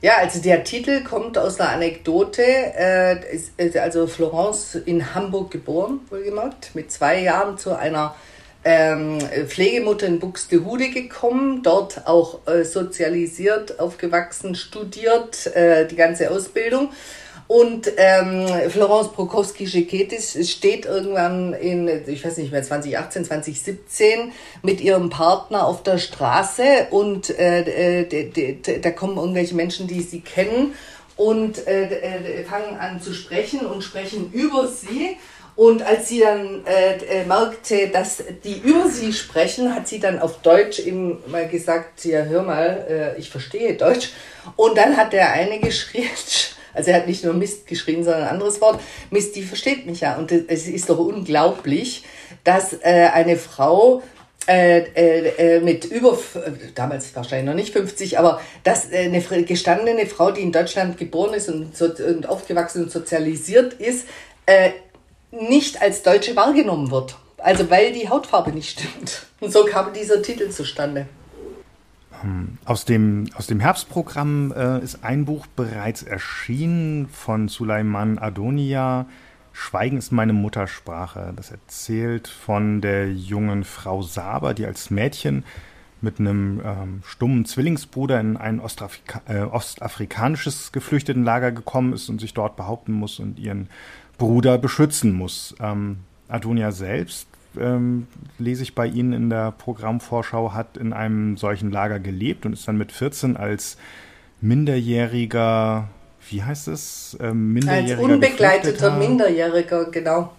Ja, 0.00 0.18
also 0.18 0.40
der 0.40 0.62
Titel 0.62 1.02
kommt 1.02 1.36
aus 1.36 1.58
einer 1.58 1.70
Anekdote. 1.70 2.42
Äh, 2.42 3.34
ist, 3.34 3.76
also 3.76 4.06
Florence 4.06 4.76
in 4.76 5.14
Hamburg 5.14 5.50
geboren, 5.50 6.00
wohlgemerkt, 6.08 6.74
mit 6.74 6.92
zwei 6.92 7.20
Jahren 7.20 7.58
zu 7.58 7.76
einer 7.76 8.14
ähm, 8.64 9.18
Pflegemutter 9.46 10.06
in 10.06 10.20
Buxtehude 10.20 10.90
gekommen, 10.90 11.62
dort 11.64 12.06
auch 12.06 12.46
äh, 12.46 12.64
sozialisiert, 12.64 13.80
aufgewachsen, 13.80 14.54
studiert, 14.54 15.46
äh, 15.48 15.86
die 15.88 15.96
ganze 15.96 16.30
Ausbildung 16.30 16.90
und 17.48 17.90
ähm, 17.96 18.46
Florence 18.68 19.08
Prokowski-Scheketis 19.12 20.50
steht 20.50 20.84
irgendwann 20.84 21.54
in, 21.54 21.88
ich 22.06 22.22
weiß 22.22 22.36
nicht 22.36 22.52
mehr, 22.52 22.62
2018, 22.62 23.24
2017 23.24 24.32
mit 24.62 24.82
ihrem 24.82 25.08
Partner 25.08 25.66
auf 25.66 25.82
der 25.82 25.96
Straße 25.96 26.88
und 26.90 27.30
äh, 27.30 28.02
äh, 28.02 28.80
da 28.82 28.90
kommen 28.90 29.16
irgendwelche 29.16 29.54
Menschen, 29.54 29.86
die 29.86 30.02
sie 30.02 30.20
kennen 30.20 30.74
und 31.16 31.66
äh, 31.66 31.84
äh, 31.84 32.44
fangen 32.44 32.76
an 32.78 33.00
zu 33.00 33.14
sprechen 33.14 33.64
und 33.64 33.82
sprechen 33.82 34.30
über 34.32 34.68
sie. 34.68 35.16
Und 35.56 35.82
als 35.82 36.08
sie 36.08 36.20
dann 36.20 36.64
äh, 36.66 36.98
äh, 36.98 37.24
merkte, 37.24 37.88
dass 37.88 38.22
die 38.44 38.58
über 38.58 38.88
sie 38.88 39.12
sprechen, 39.12 39.74
hat 39.74 39.88
sie 39.88 39.98
dann 39.98 40.20
auf 40.20 40.42
Deutsch 40.42 40.78
ihm 40.78 41.16
mal 41.26 41.48
gesagt, 41.48 42.04
ja 42.04 42.22
hör 42.24 42.42
mal, 42.42 42.86
äh, 43.16 43.18
ich 43.18 43.30
verstehe 43.30 43.74
Deutsch. 43.74 44.10
Und 44.54 44.76
dann 44.76 44.96
hat 44.98 45.14
der 45.14 45.32
eine 45.32 45.58
geschrien, 45.60 46.04
also 46.74 46.90
er 46.90 46.96
hat 46.98 47.06
nicht 47.06 47.24
nur 47.24 47.34
Mist 47.34 47.66
geschrien, 47.66 48.04
sondern 48.04 48.22
ein 48.22 48.28
anderes 48.28 48.60
Wort. 48.60 48.80
Mist, 49.10 49.36
die 49.36 49.42
versteht 49.42 49.86
mich 49.86 50.00
ja. 50.00 50.16
Und 50.16 50.32
es 50.32 50.66
ist 50.68 50.88
doch 50.88 50.98
unglaublich, 50.98 52.04
dass 52.44 52.74
äh, 52.82 53.10
eine 53.12 53.36
Frau 53.36 54.02
äh, 54.46 54.80
äh, 54.94 55.56
äh 55.56 55.60
mit 55.60 55.84
über, 55.86 56.16
damals 56.74 57.14
wahrscheinlich 57.14 57.46
noch 57.46 57.54
nicht 57.54 57.72
50, 57.72 58.18
aber 58.18 58.40
dass 58.64 58.90
äh, 58.90 59.04
eine 59.04 59.20
gestandene 59.44 60.06
Frau, 60.06 60.30
die 60.30 60.42
in 60.42 60.52
Deutschland 60.52 60.96
geboren 60.96 61.34
ist 61.34 61.48
und, 61.48 61.76
so, 61.76 61.86
und 61.86 62.28
aufgewachsen 62.28 62.84
und 62.84 62.90
sozialisiert 62.90 63.74
ist, 63.74 64.06
äh, 64.46 64.70
nicht 65.30 65.82
als 65.82 66.02
Deutsche 66.02 66.34
wahrgenommen 66.36 66.90
wird. 66.90 67.16
Also 67.38 67.70
weil 67.70 67.92
die 67.92 68.08
Hautfarbe 68.08 68.50
nicht 68.50 68.78
stimmt. 68.78 69.26
Und 69.40 69.52
so 69.52 69.64
kam 69.64 69.92
dieser 69.92 70.22
Titel 70.22 70.50
zustande. 70.50 71.06
Ähm, 72.24 72.58
aus 72.64 72.84
dem, 72.84 73.26
aus 73.34 73.46
dem 73.46 73.60
Herbstprogramm 73.60 74.52
äh, 74.52 74.82
ist 74.82 75.04
ein 75.04 75.24
Buch 75.24 75.46
bereits 75.46 76.02
erschienen 76.02 77.08
von 77.08 77.48
Sulaiman 77.48 78.18
Adonia. 78.18 79.06
Schweigen 79.52 79.96
ist 79.98 80.12
meine 80.12 80.32
Muttersprache. 80.32 81.32
Das 81.36 81.50
erzählt 81.50 82.28
von 82.28 82.80
der 82.80 83.12
jungen 83.12 83.64
Frau 83.64 84.02
Saber, 84.02 84.54
die 84.54 84.66
als 84.66 84.90
Mädchen 84.90 85.44
mit 86.00 86.20
einem 86.20 86.60
ähm, 86.64 87.02
stummen 87.04 87.44
Zwillingsbruder 87.44 88.20
in 88.20 88.36
ein 88.36 88.60
Ostafrika 88.60 89.20
äh, 89.26 89.40
ostafrikanisches 89.40 90.70
Geflüchtetenlager 90.70 91.50
gekommen 91.50 91.92
ist 91.92 92.08
und 92.08 92.20
sich 92.20 92.34
dort 92.34 92.56
behaupten 92.56 92.92
muss 92.92 93.18
und 93.18 93.38
ihren 93.38 93.68
Bruder 94.16 94.58
beschützen 94.58 95.12
muss. 95.12 95.56
Ähm, 95.60 95.98
Adonia 96.28 96.70
selbst 96.70 97.26
ähm, 97.60 98.06
lese 98.38 98.62
ich 98.62 98.74
bei 98.74 98.86
Ihnen 98.86 99.12
in 99.12 99.30
der 99.30 99.52
Programmvorschau, 99.52 100.52
hat 100.52 100.76
in 100.76 100.92
einem 100.92 101.36
solchen 101.36 101.70
Lager 101.70 101.98
gelebt 101.98 102.46
und 102.46 102.52
ist 102.52 102.66
dann 102.66 102.78
mit 102.78 102.92
14 102.92 103.36
als 103.36 103.76
minderjähriger, 104.40 105.88
wie 106.28 106.42
heißt 106.42 106.68
es? 106.68 107.16
Ähm, 107.20 107.52
minderjähriger 107.52 107.98
als 107.98 108.12
unbegleiteter 108.12 108.96
Minderjähriger, 108.96 109.90
genau. 109.90 110.32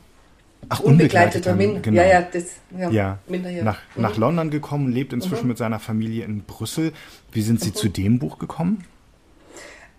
Ach, 0.67 0.81
unbegleiteter, 0.81 1.51
unbegleiteter 1.51 1.55
Min 1.55 1.81
genau. 1.81 2.01
Ja, 2.01 2.07
ja, 2.07 2.21
das, 2.21 2.43
ja, 2.77 2.89
ja. 2.89 3.63
Nach, 3.63 3.79
mhm. 3.95 4.01
nach 4.01 4.17
London 4.17 4.49
gekommen, 4.49 4.91
lebt 4.91 5.13
inzwischen 5.13 5.43
mhm. 5.43 5.49
mit 5.49 5.57
seiner 5.57 5.79
Familie 5.79 6.25
in 6.25 6.43
Brüssel. 6.43 6.91
Wie 7.31 7.41
sind 7.41 7.61
Sie 7.61 7.69
mhm. 7.69 7.75
zu 7.75 7.89
dem 7.89 8.19
Buch 8.19 8.39
gekommen? 8.39 8.83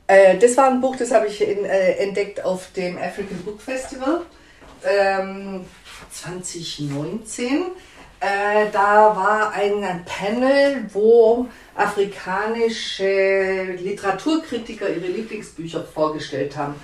Äh, 0.06 0.38
das 0.38 0.56
war 0.56 0.70
ein 0.70 0.80
Buch, 0.80 0.96
das 0.96 1.12
habe 1.12 1.26
ich 1.26 1.40
in, 1.40 1.64
äh, 1.64 1.92
entdeckt 1.94 2.44
auf 2.44 2.72
dem 2.72 2.98
African 2.98 3.38
Book 3.38 3.60
Festival. 3.60 4.22
Ähm, 4.84 5.60
2019. 6.10 7.62
Äh, 8.20 8.70
da 8.70 9.16
war 9.16 9.52
ein 9.52 10.04
Panel, 10.04 10.84
wo 10.92 11.48
afrikanische 11.74 13.76
Literaturkritiker 13.78 14.90
ihre 14.90 15.06
Lieblingsbücher 15.06 15.84
vorgestellt 15.84 16.56
haben. 16.56 16.74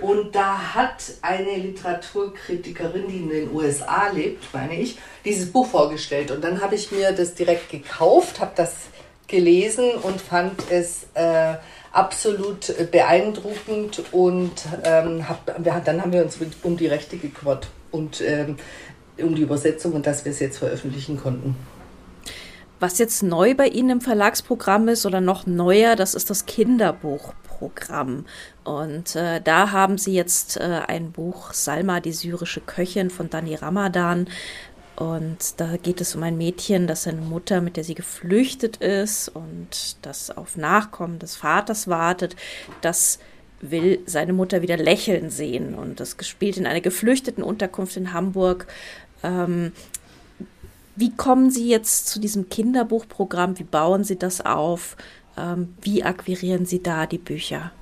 Und 0.00 0.34
da 0.34 0.74
hat 0.74 1.04
eine 1.22 1.56
Literaturkritikerin, 1.56 3.08
die 3.08 3.18
in 3.18 3.28
den 3.28 3.54
USA 3.54 4.10
lebt, 4.10 4.52
meine 4.52 4.78
ich, 4.78 4.98
dieses 5.24 5.52
Buch 5.52 5.66
vorgestellt. 5.66 6.30
Und 6.30 6.42
dann 6.42 6.62
habe 6.62 6.74
ich 6.74 6.92
mir 6.92 7.12
das 7.12 7.34
direkt 7.34 7.70
gekauft, 7.70 8.40
habe 8.40 8.52
das 8.56 8.74
gelesen 9.26 9.90
und 10.02 10.20
fand 10.20 10.70
es 10.70 11.06
äh, 11.14 11.54
absolut 11.92 12.90
beeindruckend. 12.90 14.02
Und 14.12 14.52
ähm, 14.84 15.28
hab, 15.28 15.62
dann 15.62 16.00
haben 16.00 16.12
wir 16.12 16.22
uns 16.22 16.38
um 16.62 16.76
die 16.76 16.86
Rechte 16.86 17.18
gekümmert 17.18 17.68
und 17.90 18.20
ähm, 18.20 18.56
um 19.18 19.34
die 19.34 19.42
Übersetzung 19.42 19.92
und 19.92 20.06
dass 20.06 20.24
wir 20.24 20.32
es 20.32 20.40
jetzt 20.40 20.58
veröffentlichen 20.58 21.16
konnten. 21.16 21.56
Was 22.78 22.98
jetzt 22.98 23.22
neu 23.22 23.54
bei 23.54 23.68
Ihnen 23.68 23.90
im 23.90 24.00
Verlagsprogramm 24.02 24.88
ist 24.88 25.06
oder 25.06 25.22
noch 25.22 25.46
neuer, 25.46 25.96
das 25.96 26.14
ist 26.14 26.28
das 26.28 26.44
Kinderbuchprogramm. 26.44 28.26
Und 28.64 29.16
äh, 29.16 29.40
da 29.40 29.72
haben 29.72 29.96
Sie 29.96 30.12
jetzt 30.12 30.58
äh, 30.58 30.82
ein 30.86 31.10
Buch 31.10 31.54
Salma, 31.54 32.00
die 32.00 32.12
syrische 32.12 32.60
Köchin 32.60 33.08
von 33.08 33.30
Dani 33.30 33.54
Ramadan. 33.54 34.28
Und 34.96 35.58
da 35.60 35.76
geht 35.76 36.02
es 36.02 36.14
um 36.16 36.22
ein 36.22 36.36
Mädchen, 36.36 36.86
das 36.86 37.04
seine 37.04 37.20
Mutter, 37.20 37.60
mit 37.60 37.76
der 37.76 37.84
sie 37.84 37.94
geflüchtet 37.94 38.78
ist 38.78 39.28
und 39.28 39.96
das 40.02 40.30
auf 40.30 40.56
Nachkommen 40.56 41.18
des 41.18 41.36
Vaters 41.36 41.86
wartet, 41.86 42.34
das 42.80 43.18
will 43.60 44.00
seine 44.06 44.32
Mutter 44.32 44.62
wieder 44.62 44.76
lächeln 44.76 45.30
sehen. 45.30 45.74
Und 45.74 46.00
das 46.00 46.16
gespielt 46.16 46.56
in 46.56 46.66
einer 46.66 46.80
geflüchteten 46.80 47.42
Unterkunft 47.42 47.96
in 47.96 48.12
Hamburg. 48.12 48.66
Ähm, 49.22 49.72
wie 50.94 51.14
kommen 51.14 51.50
Sie 51.50 51.68
jetzt 51.68 52.08
zu 52.08 52.20
diesem 52.20 52.48
Kinderbuchprogramm? 52.48 53.58
Wie 53.58 53.64
bauen 53.64 54.04
Sie 54.04 54.18
das 54.18 54.40
auf? 54.44 54.96
Ähm, 55.38 55.74
wie 55.82 56.02
akquirieren 56.02 56.66
Sie 56.66 56.82
da 56.82 57.06
die 57.06 57.18
Bücher? 57.18 57.72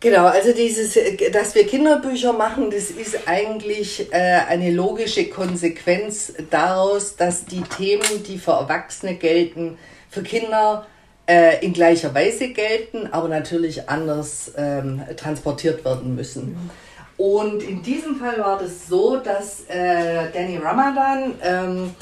Genau, 0.00 0.26
also 0.26 0.52
dieses, 0.52 0.96
dass 1.32 1.56
wir 1.56 1.66
Kinderbücher 1.66 2.32
machen, 2.32 2.70
das 2.70 2.90
ist 2.90 3.26
eigentlich 3.26 4.12
äh, 4.12 4.42
eine 4.46 4.70
logische 4.70 5.28
Konsequenz 5.28 6.32
daraus, 6.50 7.16
dass 7.16 7.46
die 7.46 7.62
Themen, 7.62 8.22
die 8.24 8.38
für 8.38 8.52
Erwachsene 8.52 9.16
gelten, 9.16 9.76
für 10.08 10.22
Kinder 10.22 10.86
äh, 11.28 11.64
in 11.64 11.72
gleicher 11.74 12.14
Weise 12.14 12.48
gelten, 12.48 13.08
aber 13.12 13.28
natürlich 13.28 13.88
anders 13.88 14.52
ähm, 14.56 15.02
transportiert 15.16 15.84
werden 15.84 16.14
müssen. 16.14 16.52
Mhm. 16.52 16.70
Und 17.18 17.62
in 17.64 17.82
diesem 17.82 18.16
Fall 18.16 18.38
war 18.38 18.58
das 18.58 18.88
so, 18.88 19.16
dass 19.16 19.64
äh, 19.68 20.30
Danny 20.32 20.56
Ramadan, 20.56 21.34
ähm, 21.42 21.94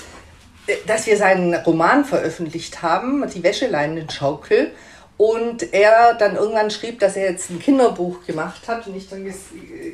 dass 0.87 1.07
wir 1.07 1.17
seinen 1.17 1.55
Roman 1.55 2.05
veröffentlicht 2.05 2.83
haben, 2.83 3.29
Die 3.35 3.43
Wäscheleinenschaukel. 3.43 4.73
Und 5.17 5.73
er 5.73 6.13
dann 6.15 6.37
irgendwann 6.37 6.71
schrieb, 6.71 7.01
dass 7.01 7.17
er 7.17 7.31
jetzt 7.31 7.49
ein 7.51 7.59
Kinderbuch 7.59 8.27
gemacht 8.27 8.69
hat. 8.69 8.87
Und 8.87 8.95
ich 8.95 9.09
dann 9.09 9.25
ges 9.25 9.47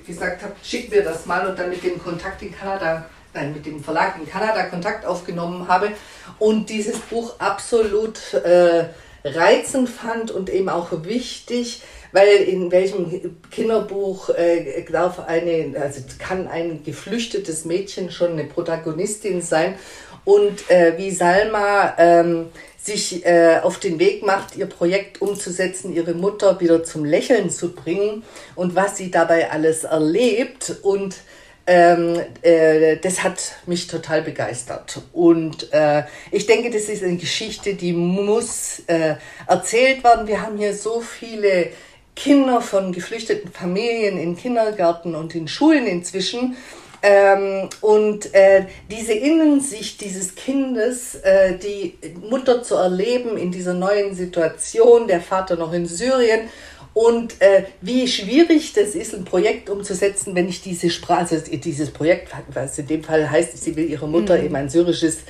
gesagt 0.04 0.42
habe, 0.42 0.54
schick 0.62 0.90
mir 0.90 1.04
das 1.04 1.26
mal 1.26 1.46
und 1.46 1.56
dann 1.56 1.70
mit 1.70 1.84
dem 1.84 2.02
Kontakt 2.02 2.42
in 2.42 2.52
Kanada, 2.52 3.06
nein, 3.32 3.52
mit 3.52 3.64
dem 3.64 3.82
Verlag 3.82 4.16
in 4.18 4.28
Kanada 4.28 4.64
Kontakt 4.64 5.06
aufgenommen 5.06 5.68
habe. 5.68 5.92
Und 6.40 6.68
dieses 6.68 6.98
Buch 6.98 7.38
absolut 7.38 8.34
äh, 8.34 8.86
reizend 9.24 9.88
fand 9.88 10.30
und 10.30 10.50
eben 10.50 10.68
auch 10.68 11.04
wichtig, 11.04 11.82
weil 12.12 12.28
in 12.28 12.70
welchem 12.70 13.36
Kinderbuch 13.50 14.30
äh, 14.30 14.84
darf 14.90 15.18
eine, 15.20 15.74
also 15.80 16.02
kann 16.18 16.46
ein 16.46 16.82
geflüchtetes 16.84 17.64
Mädchen 17.64 18.10
schon 18.10 18.32
eine 18.32 18.44
Protagonistin 18.44 19.40
sein. 19.40 19.74
Und 20.24 20.70
äh, 20.70 20.94
wie 20.98 21.10
Salma 21.10 21.94
ähm, 21.98 22.46
sich 22.76 23.24
äh, 23.24 23.60
auf 23.62 23.78
den 23.78 23.98
Weg 23.98 24.24
macht, 24.24 24.56
ihr 24.56 24.66
Projekt 24.66 25.22
umzusetzen, 25.22 25.94
ihre 25.94 26.14
Mutter 26.14 26.60
wieder 26.60 26.84
zum 26.84 27.04
Lächeln 27.04 27.50
zu 27.50 27.72
bringen 27.72 28.24
und 28.54 28.74
was 28.74 28.96
sie 28.96 29.10
dabei 29.10 29.50
alles 29.50 29.84
erlebt. 29.84 30.76
Und 30.82 31.16
ähm, 31.66 32.20
äh, 32.42 32.96
das 32.96 33.22
hat 33.22 33.56
mich 33.66 33.86
total 33.86 34.22
begeistert. 34.22 35.00
Und 35.12 35.72
äh, 35.72 36.04
ich 36.30 36.46
denke, 36.46 36.70
das 36.70 36.84
ist 36.84 37.02
eine 37.02 37.16
Geschichte, 37.16 37.74
die 37.74 37.92
muss 37.92 38.82
äh, 38.86 39.14
erzählt 39.46 40.02
werden. 40.02 40.26
Wir 40.26 40.42
haben 40.42 40.58
hier 40.58 40.74
so 40.74 41.00
viele 41.00 41.70
Kinder 42.16 42.60
von 42.60 42.92
geflüchteten 42.92 43.52
Familien 43.52 44.18
in 44.18 44.36
Kindergärten 44.36 45.14
und 45.14 45.34
in 45.34 45.48
Schulen 45.48 45.86
inzwischen. 45.86 46.56
Ähm, 47.04 47.68
und 47.80 48.32
äh, 48.32 48.66
diese 48.88 49.12
Innensicht 49.12 50.00
dieses 50.00 50.36
Kindes, 50.36 51.16
äh, 51.16 51.58
die 51.58 51.98
Mutter 52.28 52.62
zu 52.62 52.76
erleben 52.76 53.36
in 53.36 53.50
dieser 53.50 53.74
neuen 53.74 54.14
Situation, 54.14 55.08
der 55.08 55.20
Vater 55.20 55.56
noch 55.56 55.72
in 55.72 55.86
Syrien 55.86 56.48
und 56.94 57.40
äh, 57.40 57.64
wie 57.80 58.06
schwierig 58.06 58.74
das 58.74 58.94
ist, 58.94 59.14
ein 59.14 59.24
Projekt 59.24 59.70
umzusetzen, 59.70 60.34
wenn 60.34 60.48
ich 60.48 60.60
diese 60.60 60.90
Sprache, 60.90 61.20
also 61.20 61.36
dieses 61.50 61.90
Projekt, 61.90 62.28
was 62.52 62.78
in 62.78 62.86
dem 62.86 63.02
Fall 63.02 63.30
heißt, 63.30 63.56
sie 63.56 63.76
will 63.76 63.88
ihre 63.88 64.08
Mutter 64.08 64.36
mhm. 64.36 64.44
eben 64.44 64.56
ein 64.56 64.68
syrisches 64.68 65.20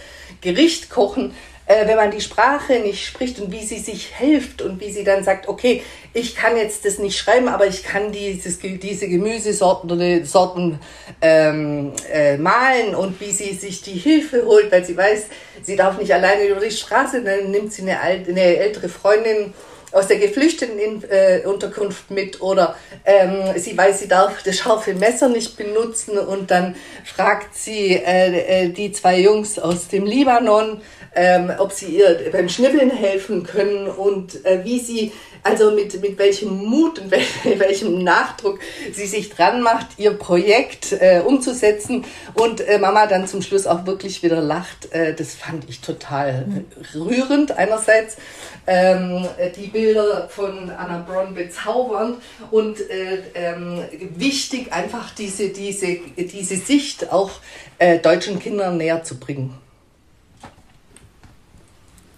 Gericht 0.41 0.91
kochen, 0.91 1.33
äh, 1.67 1.87
wenn 1.87 1.97
man 1.97 2.11
die 2.11 2.21
Sprache 2.21 2.81
nicht 2.81 3.07
spricht 3.07 3.39
und 3.39 3.53
wie 3.53 3.65
sie 3.65 3.79
sich 3.79 4.07
hilft 4.07 4.61
und 4.61 4.81
wie 4.81 4.91
sie 4.91 5.05
dann 5.05 5.23
sagt, 5.23 5.47
okay, 5.49 5.83
ich 6.13 6.35
kann 6.35 6.57
jetzt 6.57 6.85
das 6.85 6.99
nicht 6.99 7.17
schreiben, 7.17 7.49
aber 7.49 7.69
ich 7.69 7.85
kann 7.85 8.11
dieses, 8.11 8.59
diese 8.59 9.09
Gemüsesorten 9.09 9.91
oder 9.91 10.25
Sorten 10.25 10.81
ähm, 11.21 11.93
äh, 12.13 12.37
malen 12.39 12.97
und 12.97 13.21
wie 13.21 13.31
sie 13.31 13.55
sich 13.55 13.83
die 13.83 13.93
Hilfe 13.93 14.45
holt, 14.45 14.73
weil 14.73 14.85
sie 14.85 14.97
weiß, 14.97 15.27
sie 15.63 15.77
darf 15.77 15.97
nicht 15.99 16.13
alleine 16.13 16.45
über 16.47 16.61
die 16.61 16.73
Straße, 16.73 17.23
dann 17.23 17.53
nimmt 17.53 17.73
sie 17.73 17.83
eine, 17.83 18.01
alte, 18.01 18.33
eine 18.33 18.57
ältere 18.57 18.89
Freundin 18.89 19.55
aus 19.93 20.09
der 20.09 20.19
geflüchteten 20.19 20.79
äh, 21.09 21.43
Unterkunft 21.45 22.11
mit 22.11 22.41
oder 22.41 22.77
ähm, 23.05 23.57
sie 23.57 23.77
weiß, 23.77 24.01
sie 24.01 24.09
darf 24.09 24.43
das 24.43 24.59
scharfe 24.59 24.95
Messer 24.95 25.29
nicht 25.29 25.57
benutzen 25.57 26.19
und 26.19 26.51
dann 26.51 26.75
fragt 27.05 27.55
sie 27.55 27.95
äh, 27.95 28.65
äh, 28.65 28.69
die 28.69 28.93
zwei 28.93 29.21
Jungs 29.21 29.59
aus 29.59 29.89
dem 29.89 30.05
Libanon, 30.05 30.81
ähm, 31.15 31.53
ob 31.59 31.73
sie 31.73 31.97
ihr 31.97 32.31
beim 32.33 32.49
Schnibbeln 32.49 32.91
helfen 32.91 33.45
können 33.45 33.87
und 33.87 34.45
äh, 34.45 34.65
wie 34.65 34.79
sie, 34.79 35.13
also 35.43 35.73
mit, 35.73 36.01
mit 36.01 36.19
welchem 36.19 36.57
Mut 36.57 36.99
und 36.99 37.11
wel 37.11 37.21
welchem 37.59 38.03
Nachdruck 38.03 38.61
sie 38.93 39.07
sich 39.07 39.31
dran 39.31 39.63
macht, 39.63 39.99
ihr 39.99 40.13
Projekt 40.13 40.93
äh, 40.93 41.21
umzusetzen 41.25 42.05
und 42.35 42.61
äh, 42.61 42.79
Mama 42.79 43.07
dann 43.07 43.27
zum 43.27 43.43
Schluss 43.43 43.67
auch 43.67 43.87
wirklich 43.87 44.23
wieder 44.23 44.41
lacht. 44.41 44.93
Äh, 44.93 45.15
das 45.15 45.35
fand 45.35 45.69
ich 45.69 45.81
total 45.81 46.47
mhm. 46.47 46.65
rührend 46.95 47.53
einerseits 47.53 48.17
ähm, 48.67 49.27
die 49.57 49.67
Bilder 49.69 50.29
von 50.29 50.71
Anna 50.71 50.99
Bronn 50.99 51.35
bezaubernd 51.35 52.19
und 52.51 52.79
äh, 52.79 53.23
ähm, 53.35 53.83
wichtig, 54.17 54.73
einfach 54.73 55.15
diese, 55.15 55.49
diese, 55.49 55.99
diese 56.17 56.57
Sicht 56.57 57.13
auch 57.13 57.31
äh, 57.79 57.99
deutschen 57.99 58.39
Kindern 58.39 58.77
näher 58.77 59.03
zu 59.03 59.19
bringen. 59.19 59.55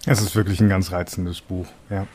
Es 0.05 0.21
ist 0.21 0.35
wirklich 0.35 0.59
ein 0.59 0.69
ganz 0.69 0.91
reizendes 0.91 1.41
Buch, 1.41 1.65
ja. 1.89 2.05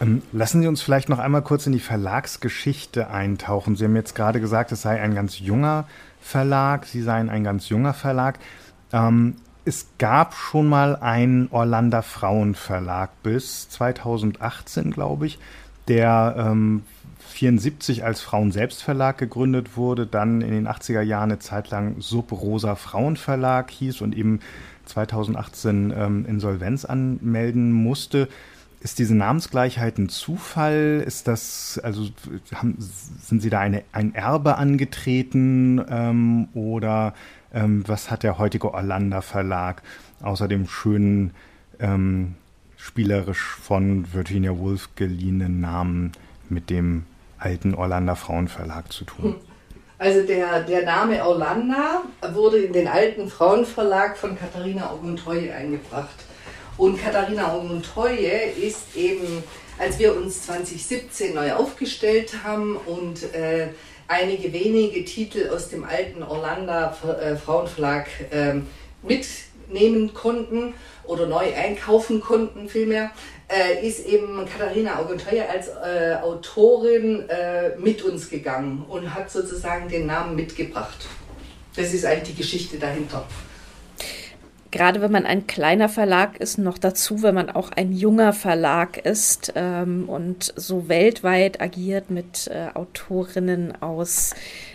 Ähm, 0.00 0.22
lassen 0.32 0.60
Sie 0.60 0.66
uns 0.66 0.82
vielleicht 0.82 1.08
noch 1.08 1.20
einmal 1.20 1.42
kurz 1.42 1.66
in 1.66 1.72
die 1.72 1.78
Verlagsgeschichte 1.78 3.08
eintauchen. 3.08 3.76
Sie 3.76 3.84
haben 3.84 3.94
jetzt 3.94 4.16
gerade 4.16 4.40
gesagt, 4.40 4.72
es 4.72 4.82
sei 4.82 5.00
ein 5.00 5.14
ganz 5.14 5.38
junger 5.38 5.86
Verlag, 6.20 6.86
Sie 6.86 7.02
seien 7.02 7.30
ein 7.30 7.44
ganz 7.44 7.68
junger 7.68 7.94
Verlag. 7.94 8.40
Ähm, 8.92 9.36
es 9.64 9.86
gab 9.98 10.34
schon 10.34 10.68
mal 10.68 10.96
einen 10.96 11.48
Orlander 11.50 12.02
Frauenverlag 12.02 13.10
bis 13.22 13.68
2018, 13.68 14.90
glaube 14.90 15.26
ich, 15.26 15.38
der 15.88 16.34
ähm, 16.36 16.82
74 17.28 18.04
als 18.04 18.20
Frauenselbstverlag 18.20 19.18
gegründet 19.18 19.76
wurde, 19.76 20.06
dann 20.06 20.42
in 20.42 20.50
den 20.50 20.68
80er 20.68 21.00
Jahren 21.00 21.30
eine 21.30 21.38
Zeit 21.38 21.70
lang 21.70 21.96
Sub 22.00 22.32
Rosa 22.32 22.74
Frauenverlag 22.74 23.70
hieß 23.70 24.00
und 24.00 24.16
eben 24.16 24.40
2018 24.86 25.92
ähm, 25.96 26.26
Insolvenz 26.26 26.84
anmelden 26.84 27.72
musste. 27.72 28.28
Ist 28.80 28.98
diese 28.98 29.14
Namensgleichheit 29.14 29.98
ein 29.98 30.08
Zufall? 30.08 31.02
Ist 31.06 31.28
das, 31.28 31.80
also 31.82 32.08
haben, 32.52 32.76
sind 32.78 33.40
Sie 33.40 33.50
da 33.50 33.60
eine, 33.60 33.84
ein 33.92 34.14
Erbe 34.14 34.56
angetreten 34.58 35.80
ähm, 35.88 36.48
oder 36.52 37.14
ähm, 37.52 37.84
was 37.86 38.10
hat 38.10 38.22
der 38.22 38.38
heutige 38.38 38.72
Orlando 38.72 39.20
Verlag 39.20 39.82
außer 40.22 40.48
dem 40.48 40.68
schönen, 40.68 41.34
ähm, 41.78 42.34
spielerisch 42.76 43.56
von 43.62 44.12
Virginia 44.12 44.56
Woolf 44.56 44.90
geliehenen 44.96 45.60
Namen 45.60 46.12
mit 46.48 46.70
dem 46.70 47.04
alten 47.38 47.74
Orlando 47.74 48.14
Frauenverlag 48.14 48.92
zu 48.92 49.04
tun? 49.04 49.36
Also 49.98 50.26
der, 50.26 50.64
der 50.64 50.84
Name 50.84 51.24
Orlando 51.24 51.76
wurde 52.32 52.58
in 52.58 52.72
den 52.72 52.88
alten 52.88 53.28
Frauenverlag 53.28 54.16
von 54.16 54.36
Katharina 54.36 54.90
Augentoye 54.90 55.52
eingebracht. 55.52 56.24
Und 56.76 57.00
Katharina 57.00 57.52
Augentoye 57.52 58.50
ist 58.60 58.96
eben, 58.96 59.44
als 59.78 60.00
wir 60.00 60.16
uns 60.16 60.42
2017 60.46 61.34
neu 61.34 61.52
aufgestellt 61.52 62.42
haben 62.42 62.76
und 62.76 63.32
äh, 63.34 63.68
einige 64.08 64.52
wenige 64.52 65.04
Titel 65.04 65.50
aus 65.50 65.68
dem 65.68 65.84
alten 65.84 66.22
Orlando 66.22 66.72
äh, 66.72 67.36
Frauenverlag 67.36 68.06
äh, 68.30 68.54
mitnehmen 69.02 70.14
konnten 70.14 70.74
oder 71.04 71.26
neu 71.26 71.54
einkaufen 71.54 72.20
konnten 72.20 72.68
vielmehr, 72.68 73.10
äh, 73.48 73.86
ist 73.86 74.06
eben 74.06 74.46
Katharina 74.46 74.98
Augenteuer 74.98 75.46
als 75.50 75.68
äh, 75.68 76.16
Autorin 76.22 77.28
äh, 77.28 77.76
mit 77.78 78.02
uns 78.02 78.30
gegangen 78.30 78.84
und 78.88 79.14
hat 79.14 79.30
sozusagen 79.30 79.88
den 79.88 80.06
Namen 80.06 80.36
mitgebracht. 80.36 81.06
Das 81.76 81.92
ist 81.92 82.04
eigentlich 82.04 82.36
die 82.36 82.42
Geschichte 82.42 82.78
dahinter 82.78 83.26
gerade 84.72 85.00
wenn 85.00 85.12
man 85.12 85.26
ein 85.26 85.46
kleiner 85.46 85.88
Verlag 85.88 86.38
ist, 86.38 86.58
noch 86.58 86.78
dazu, 86.78 87.22
wenn 87.22 87.34
man 87.34 87.50
auch 87.50 87.70
ein 87.70 87.92
junger 87.92 88.32
Verlag 88.32 88.96
ist 88.96 89.52
ähm, 89.54 90.08
und 90.08 90.52
so 90.56 90.88
weltweit 90.88 91.60
agiert 91.60 92.10
mit 92.10 92.48
äh, 92.48 92.68
Autorinnen 92.74 93.80
aus 93.80 94.34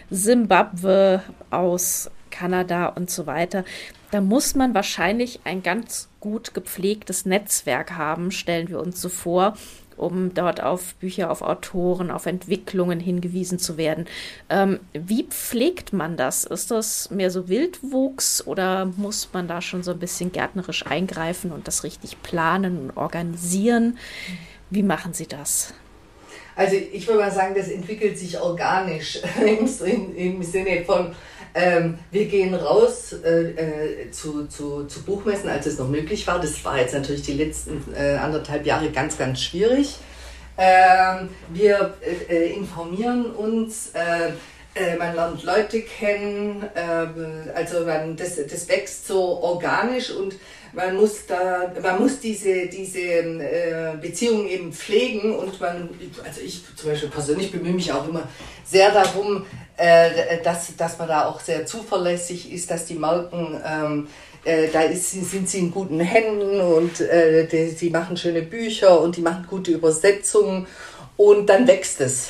Simbabwe, 0.09 1.21
aus 1.51 2.09
Kanada 2.29 2.87
und 2.87 3.09
so 3.09 3.25
weiter. 3.25 3.65
Da 4.11 4.21
muss 4.21 4.55
man 4.55 4.73
wahrscheinlich 4.73 5.41
ein 5.43 5.63
ganz 5.63 6.07
gut 6.21 6.53
gepflegtes 6.53 7.25
Netzwerk 7.25 7.97
haben, 7.97 8.31
stellen 8.31 8.69
wir 8.69 8.79
uns 8.79 9.01
so 9.01 9.09
vor, 9.09 9.57
um 9.97 10.33
dort 10.33 10.61
auf 10.61 10.95
Bücher, 10.95 11.31
auf 11.31 11.41
Autoren, 11.41 12.11
auf 12.11 12.25
Entwicklungen 12.25 12.99
hingewiesen 12.99 13.59
zu 13.59 13.77
werden. 13.77 14.05
Ähm, 14.49 14.79
wie 14.93 15.23
pflegt 15.23 15.93
man 15.93 16.17
das? 16.17 16.43
Ist 16.43 16.71
das 16.71 17.09
mehr 17.11 17.31
so 17.31 17.49
Wildwuchs 17.49 18.45
oder 18.45 18.85
muss 18.85 19.29
man 19.33 19.47
da 19.47 19.61
schon 19.61 19.83
so 19.83 19.91
ein 19.91 19.99
bisschen 19.99 20.31
gärtnerisch 20.31 20.85
eingreifen 20.85 21.51
und 21.51 21.67
das 21.67 21.83
richtig 21.83 22.21
planen 22.21 22.77
und 22.79 22.97
organisieren? 22.97 23.97
Wie 24.69 24.83
machen 24.83 25.13
Sie 25.13 25.27
das? 25.27 25.73
Also 26.55 26.75
ich 26.75 27.07
würde 27.07 27.19
mal 27.19 27.31
sagen, 27.31 27.53
das 27.55 27.67
entwickelt 27.67 28.17
sich 28.17 28.39
organisch 28.39 29.21
im, 29.39 30.15
im 30.15 30.43
Sinne 30.43 30.83
von, 30.85 31.15
ähm, 31.57 31.97
wir 32.11 32.25
gehen 32.25 32.53
raus 32.53 33.13
äh, 33.13 33.49
äh, 33.49 34.11
zu, 34.11 34.45
zu, 34.45 34.85
zu 34.85 35.01
Buchmessen, 35.03 35.49
als 35.49 35.65
es 35.65 35.79
noch 35.79 35.89
möglich 35.89 36.27
war. 36.27 36.39
Das 36.39 36.63
war 36.63 36.77
jetzt 36.77 36.93
natürlich 36.93 37.23
die 37.23 37.33
letzten 37.33 37.83
äh, 37.95 38.15
anderthalb 38.15 38.65
Jahre 38.65 38.91
ganz, 38.91 39.17
ganz 39.17 39.41
schwierig. 39.41 39.95
Ähm, 40.55 41.29
wir 41.49 41.95
äh, 42.29 42.35
äh, 42.35 42.53
informieren 42.53 43.31
uns, 43.31 43.91
äh, 43.93 44.33
man 44.99 45.15
lernt 45.15 45.43
Leute 45.43 45.81
kennen, 45.81 46.63
also 47.55 47.83
man, 47.83 48.15
das, 48.15 48.35
das 48.35 48.69
wächst 48.69 49.07
so 49.07 49.41
organisch 49.41 50.11
und 50.11 50.35
man 50.77 50.95
muss 50.95 51.25
da, 51.25 51.73
man 51.81 51.99
muss 51.99 52.19
diese, 52.19 52.67
diese 52.67 52.99
äh, 52.99 53.97
Beziehung 53.99 54.47
eben 54.47 54.71
pflegen 54.71 55.35
und 55.35 55.59
man, 55.59 55.89
also 56.23 56.41
ich 56.41 56.61
zum 56.75 56.91
Beispiel 56.91 57.09
persönlich 57.09 57.51
bemühe 57.51 57.73
mich 57.73 57.91
auch 57.91 58.07
immer 58.07 58.27
sehr 58.63 58.91
darum, 58.91 59.43
äh, 59.75 60.37
dass, 60.43 60.75
dass 60.77 60.99
man 60.99 61.07
da 61.07 61.25
auch 61.25 61.39
sehr 61.39 61.65
zuverlässig 61.65 62.53
ist, 62.53 62.69
dass 62.69 62.85
die 62.85 62.93
Marken, 62.93 63.59
ähm, 63.65 64.07
äh, 64.45 64.67
da 64.71 64.81
ist, 64.83 65.09
sind 65.09 65.49
sie 65.49 65.59
in 65.59 65.71
guten 65.71 65.99
Händen 65.99 66.61
und 66.61 67.01
äh, 67.01 67.47
die, 67.47 67.69
sie 67.71 67.89
machen 67.89 68.15
schöne 68.15 68.43
Bücher 68.43 69.01
und 69.01 69.17
die 69.17 69.21
machen 69.21 69.47
gute 69.49 69.71
Übersetzungen 69.71 70.67
und 71.17 71.47
dann 71.49 71.67
wächst 71.67 72.01
es. 72.01 72.29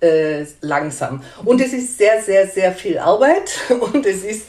Äh, 0.00 0.44
langsam. 0.60 1.24
Und 1.44 1.60
es 1.60 1.72
ist 1.72 1.98
sehr, 1.98 2.22
sehr, 2.22 2.46
sehr 2.46 2.70
viel 2.70 2.98
Arbeit 2.98 3.50
und 3.92 4.06
es 4.06 4.22
ist 4.22 4.44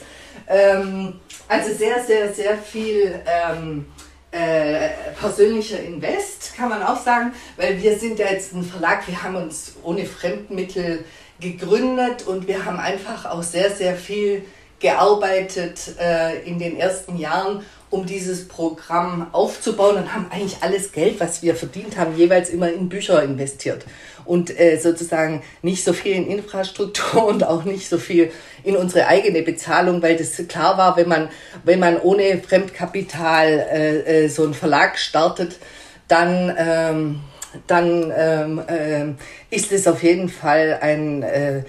ähm, 0.46 1.14
also 1.50 1.74
sehr, 1.74 2.02
sehr, 2.04 2.32
sehr 2.32 2.56
viel 2.56 3.20
ähm, 3.26 3.86
äh, 4.30 4.90
persönlicher 5.18 5.80
Invest, 5.80 6.54
kann 6.56 6.68
man 6.68 6.80
auch 6.80 7.02
sagen, 7.02 7.32
weil 7.56 7.82
wir 7.82 7.98
sind 7.98 8.20
ja 8.20 8.26
jetzt 8.30 8.54
ein 8.54 8.62
Verlag, 8.62 9.08
wir 9.08 9.20
haben 9.20 9.34
uns 9.34 9.74
ohne 9.82 10.06
Fremdmittel 10.06 11.04
gegründet 11.40 12.24
und 12.28 12.46
wir 12.46 12.64
haben 12.64 12.78
einfach 12.78 13.26
auch 13.26 13.42
sehr, 13.42 13.70
sehr 13.70 13.96
viel 13.96 14.44
gearbeitet 14.78 15.96
äh, 15.98 16.40
in 16.44 16.60
den 16.60 16.76
ersten 16.76 17.16
Jahren, 17.16 17.64
um 17.90 18.06
dieses 18.06 18.46
Programm 18.46 19.26
aufzubauen 19.32 19.96
und 19.96 20.14
haben 20.14 20.26
eigentlich 20.30 20.58
alles 20.62 20.92
Geld, 20.92 21.18
was 21.18 21.42
wir 21.42 21.56
verdient 21.56 21.98
haben, 21.98 22.16
jeweils 22.16 22.48
immer 22.48 22.72
in 22.72 22.88
Bücher 22.88 23.22
investiert. 23.22 23.84
Und 24.24 24.56
äh, 24.60 24.78
sozusagen 24.78 25.42
nicht 25.62 25.84
so 25.84 25.92
viel 25.92 26.14
in 26.14 26.28
Infrastruktur 26.28 27.26
und 27.28 27.44
auch 27.44 27.64
nicht 27.64 27.88
so 27.88 27.98
viel 27.98 28.30
in 28.62 28.76
unsere 28.76 29.08
eigene 29.08 29.42
Bezahlung, 29.42 30.02
weil 30.02 30.16
das 30.16 30.36
klar 30.46 30.78
war, 30.78 30.96
wenn 30.96 31.08
man, 31.08 31.30
wenn 31.64 31.80
man 31.80 32.00
ohne 32.00 32.38
Fremdkapital 32.38 33.46
äh, 33.46 34.24
äh, 34.24 34.28
so 34.28 34.44
einen 34.44 34.54
Verlag 34.54 34.96
startet, 34.96 35.58
dann, 36.06 36.54
ähm, 36.56 37.20
dann 37.66 38.12
ähm, 38.16 38.62
äh, 38.68 39.54
ist 39.54 39.72
es 39.72 39.88
auf 39.88 40.02
jeden 40.04 40.28
Fall 40.28 40.78
ein, 40.80 41.24
äh, 41.24 41.64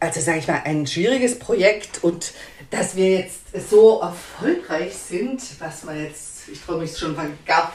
also 0.00 0.20
sage 0.20 0.38
ich 0.38 0.48
mal, 0.48 0.62
ein 0.64 0.86
schwieriges 0.86 1.38
Projekt 1.38 2.02
und 2.02 2.32
dass 2.70 2.96
wir 2.96 3.20
jetzt 3.20 3.40
so 3.70 4.00
erfolgreich 4.00 4.94
sind, 4.94 5.42
was 5.58 5.84
man 5.84 6.02
jetzt, 6.02 6.48
ich 6.50 6.58
freue 6.58 6.78
mich 6.78 6.96
schon 6.96 7.16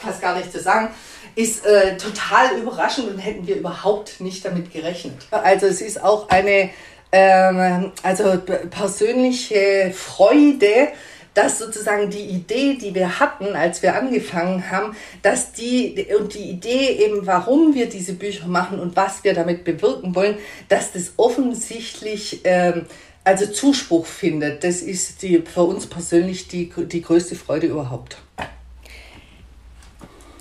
fast 0.02 0.20
gar 0.20 0.36
nicht 0.36 0.50
zu 0.50 0.60
sagen, 0.60 0.90
ist 1.36 1.64
äh, 1.64 1.96
total 1.96 2.58
überraschend 2.58 3.08
und 3.08 3.18
hätten 3.18 3.46
wir 3.46 3.56
überhaupt 3.56 4.20
nicht 4.20 4.44
damit 4.44 4.72
gerechnet. 4.72 5.14
Also 5.30 5.66
es 5.66 5.80
ist 5.80 6.02
auch 6.02 6.28
eine 6.28 6.70
ähm, 7.12 7.92
also 8.02 8.38
persönliche 8.70 9.92
Freude, 9.94 10.88
dass 11.36 11.58
sozusagen 11.58 12.08
die 12.08 12.24
Idee, 12.24 12.78
die 12.80 12.94
wir 12.94 13.20
hatten, 13.20 13.54
als 13.54 13.82
wir 13.82 13.94
angefangen 13.94 14.70
haben, 14.70 14.96
dass 15.20 15.52
die 15.52 16.06
und 16.18 16.32
die 16.32 16.50
Idee 16.50 17.04
eben, 17.04 17.26
warum 17.26 17.74
wir 17.74 17.90
diese 17.90 18.14
Bücher 18.14 18.46
machen 18.46 18.80
und 18.80 18.96
was 18.96 19.22
wir 19.22 19.34
damit 19.34 19.62
bewirken 19.62 20.14
wollen, 20.14 20.36
dass 20.70 20.92
das 20.92 21.12
offensichtlich 21.18 22.40
ähm, 22.44 22.86
also 23.22 23.46
Zuspruch 23.46 24.06
findet. 24.06 24.64
Das 24.64 24.80
ist 24.80 25.20
die, 25.20 25.42
für 25.42 25.64
uns 25.64 25.86
persönlich 25.86 26.48
die, 26.48 26.72
die 26.74 27.02
größte 27.02 27.36
Freude 27.36 27.66
überhaupt. 27.66 28.16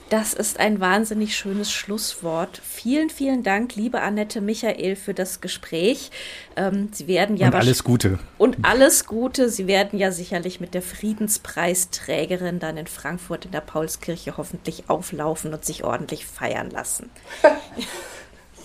Das 0.09 0.35
ist 0.35 0.59
ein 0.59 0.79
wahnsinnig 0.79 1.35
schönes 1.35 1.71
Schlusswort. 1.71 2.61
Vielen, 2.63 3.09
vielen 3.09 3.41
Dank, 3.41 3.75
liebe 3.75 4.01
Annette 4.01 4.39
Michael, 4.39 4.95
für 4.95 5.15
das 5.15 5.41
Gespräch. 5.41 6.11
Ähm, 6.55 6.89
Sie 6.91 7.07
werden 7.07 7.37
ja 7.37 7.47
und 7.47 7.55
alles 7.55 7.83
Gute. 7.83 8.19
Und 8.37 8.57
alles 8.61 9.07
Gute. 9.07 9.49
Sie 9.49 9.65
werden 9.65 9.97
ja 9.97 10.11
sicherlich 10.11 10.59
mit 10.59 10.75
der 10.75 10.83
Friedenspreisträgerin 10.83 12.59
dann 12.59 12.77
in 12.77 12.85
Frankfurt 12.85 13.45
in 13.45 13.51
der 13.51 13.61
Paulskirche 13.61 14.37
hoffentlich 14.37 14.83
auflaufen 14.89 15.53
und 15.53 15.65
sich 15.65 15.83
ordentlich 15.83 16.27
feiern 16.27 16.69
lassen. 16.69 17.09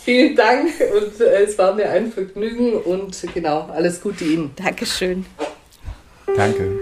Vielen 0.04 0.36
Dank 0.36 0.70
und 0.94 1.20
äh, 1.20 1.42
es 1.42 1.56
war 1.58 1.74
mir 1.74 1.90
ein 1.90 2.12
Vergnügen 2.12 2.74
und 2.74 3.16
genau, 3.34 3.62
alles 3.72 4.00
Gute 4.02 4.24
Ihnen. 4.24 4.50
Dankeschön. 4.56 5.24
Danke. 6.36 6.78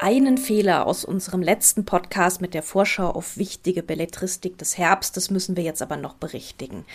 Einen 0.00 0.38
Fehler 0.38 0.86
aus 0.86 1.04
unserem 1.04 1.42
letzten 1.42 1.84
Podcast 1.84 2.40
mit 2.40 2.54
der 2.54 2.62
Vorschau 2.62 3.10
auf 3.10 3.36
wichtige 3.36 3.82
Belletristik 3.82 4.56
des 4.56 4.78
Herbstes 4.78 5.30
müssen 5.30 5.56
wir 5.56 5.62
jetzt 5.62 5.82
aber 5.82 5.98
noch 5.98 6.14
berichtigen. 6.14 6.86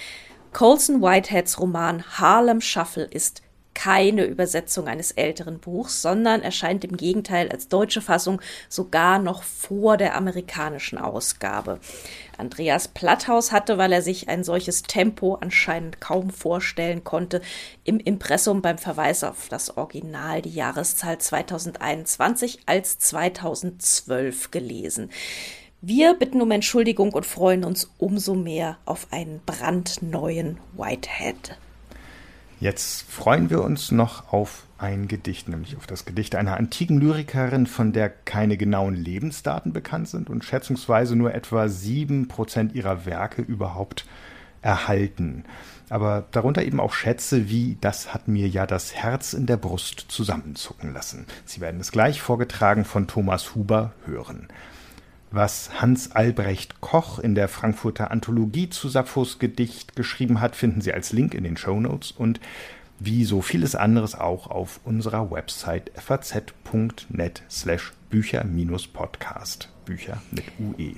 Colson 0.53 1.03
Whiteheads 1.03 1.59
Roman 1.59 2.03
Harlem 2.17 2.61
Shuffle 2.61 3.05
ist 3.05 3.43
keine 3.75 4.23
Übersetzung 4.25 4.87
eines 4.87 5.11
älteren 5.11 5.59
Buchs, 5.59 6.01
sondern 6.01 6.41
erscheint 6.41 6.83
im 6.83 6.97
Gegenteil 6.97 7.49
als 7.49 7.67
deutsche 7.67 8.01
Fassung 8.01 8.41
sogar 8.69 9.19
noch 9.19 9.43
vor 9.43 9.97
der 9.97 10.15
amerikanischen 10.15 10.97
Ausgabe. 10.97 11.79
Andreas 12.37 12.87
Platthaus 12.87 13.51
hatte, 13.51 13.77
weil 13.77 13.91
er 13.91 14.01
sich 14.01 14.27
ein 14.27 14.43
solches 14.43 14.81
Tempo 14.81 15.35
anscheinend 15.35 16.01
kaum 16.01 16.31
vorstellen 16.31 17.03
konnte, 17.03 17.41
im 17.83 17.99
Impressum 17.99 18.63
beim 18.63 18.79
Verweis 18.79 19.23
auf 19.23 19.47
das 19.49 19.77
Original 19.77 20.41
die 20.41 20.53
Jahreszahl 20.53 21.19
2021 21.19 22.61
als 22.65 22.97
2012 22.97 24.49
gelesen. 24.49 25.11
Wir 25.81 26.15
bitten 26.15 26.41
um 26.41 26.49
Entschuldigung 26.49 27.13
und 27.13 27.27
freuen 27.27 27.63
uns 27.63 27.91
umso 27.99 28.33
mehr 28.33 28.77
auf 28.85 29.07
einen 29.11 29.41
brandneuen 29.45 30.57
Whitehead. 30.75 31.57
Jetzt 32.59 33.11
freuen 33.11 33.49
wir 33.49 33.63
uns 33.63 33.91
noch 33.91 34.31
auf 34.31 34.65
ein 34.77 35.07
Gedicht, 35.07 35.49
nämlich 35.49 35.77
auf 35.77 35.87
das 35.87 36.05
Gedicht 36.05 36.35
einer 36.35 36.57
antiken 36.57 36.99
Lyrikerin, 36.99 37.67
von 37.67 37.91
der 37.93 38.09
keine 38.09 38.57
genauen 38.57 38.95
Lebensdaten 38.95 39.73
bekannt 39.73 40.09
sind 40.09 40.29
und 40.29 40.43
schätzungsweise 40.43 41.15
nur 41.15 41.33
etwa 41.33 41.67
sieben 41.67 42.27
Prozent 42.27 42.73
ihrer 42.73 43.05
Werke 43.05 43.41
überhaupt 43.41 44.05
erhalten. 44.61 45.45
Aber 45.89 46.25
darunter 46.31 46.63
eben 46.63 46.79
auch 46.79 46.93
Schätze 46.93 47.49
wie 47.49 47.77
Das 47.79 48.13
hat 48.13 48.27
mir 48.27 48.47
ja 48.47 48.65
das 48.65 48.95
Herz 48.95 49.33
in 49.33 49.45
der 49.45 49.57
Brust 49.57 50.05
zusammenzucken 50.07 50.93
lassen. 50.93 51.27
Sie 51.45 51.61
werden 51.61 51.79
es 51.79 51.91
gleich 51.91 52.21
vorgetragen 52.21 52.85
von 52.85 53.07
Thomas 53.07 53.53
Huber 53.53 53.93
hören. 54.05 54.47
Was 55.35 55.81
Hans 55.81 56.13
Albrecht 56.13 56.79
Koch 56.79 57.19
in 57.19 57.35
der 57.35 57.49
Frankfurter 57.49 58.09
Anthologie 58.09 58.69
zu 58.69 58.87
Sapphos 58.87 59.37
Gedicht 59.37 59.97
geschrieben 59.97 60.39
hat, 60.39 60.55
finden 60.55 60.79
Sie 60.79 60.93
als 60.93 61.11
Link 61.11 61.33
in 61.33 61.43
den 61.43 61.57
Show 61.57 61.77
Notes 61.77 62.11
und 62.11 62.39
wie 62.99 63.25
so 63.25 63.41
vieles 63.41 63.75
anderes 63.75 64.15
auch 64.15 64.47
auf 64.47 64.79
unserer 64.85 65.31
Website 65.31 65.91
faz.net 65.95 67.43
slash 67.51 67.91
Bücher-Podcast. 68.09 69.67
Bücher 69.83 70.21
mit 70.31 70.45
UE. 70.57 70.93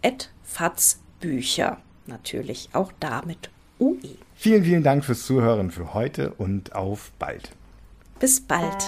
@fatzbücher. 0.43 1.78
Natürlich 2.09 2.70
auch 2.72 2.90
damit 2.99 3.51
UE. 3.78 4.16
Vielen, 4.34 4.64
vielen 4.64 4.82
Dank 4.82 5.05
fürs 5.05 5.24
Zuhören 5.24 5.70
für 5.70 5.95
heute 5.95 6.32
und 6.38 6.74
auf 6.74 7.12
bald. 7.20 7.53
Bis 8.18 8.40
bald. 8.40 8.82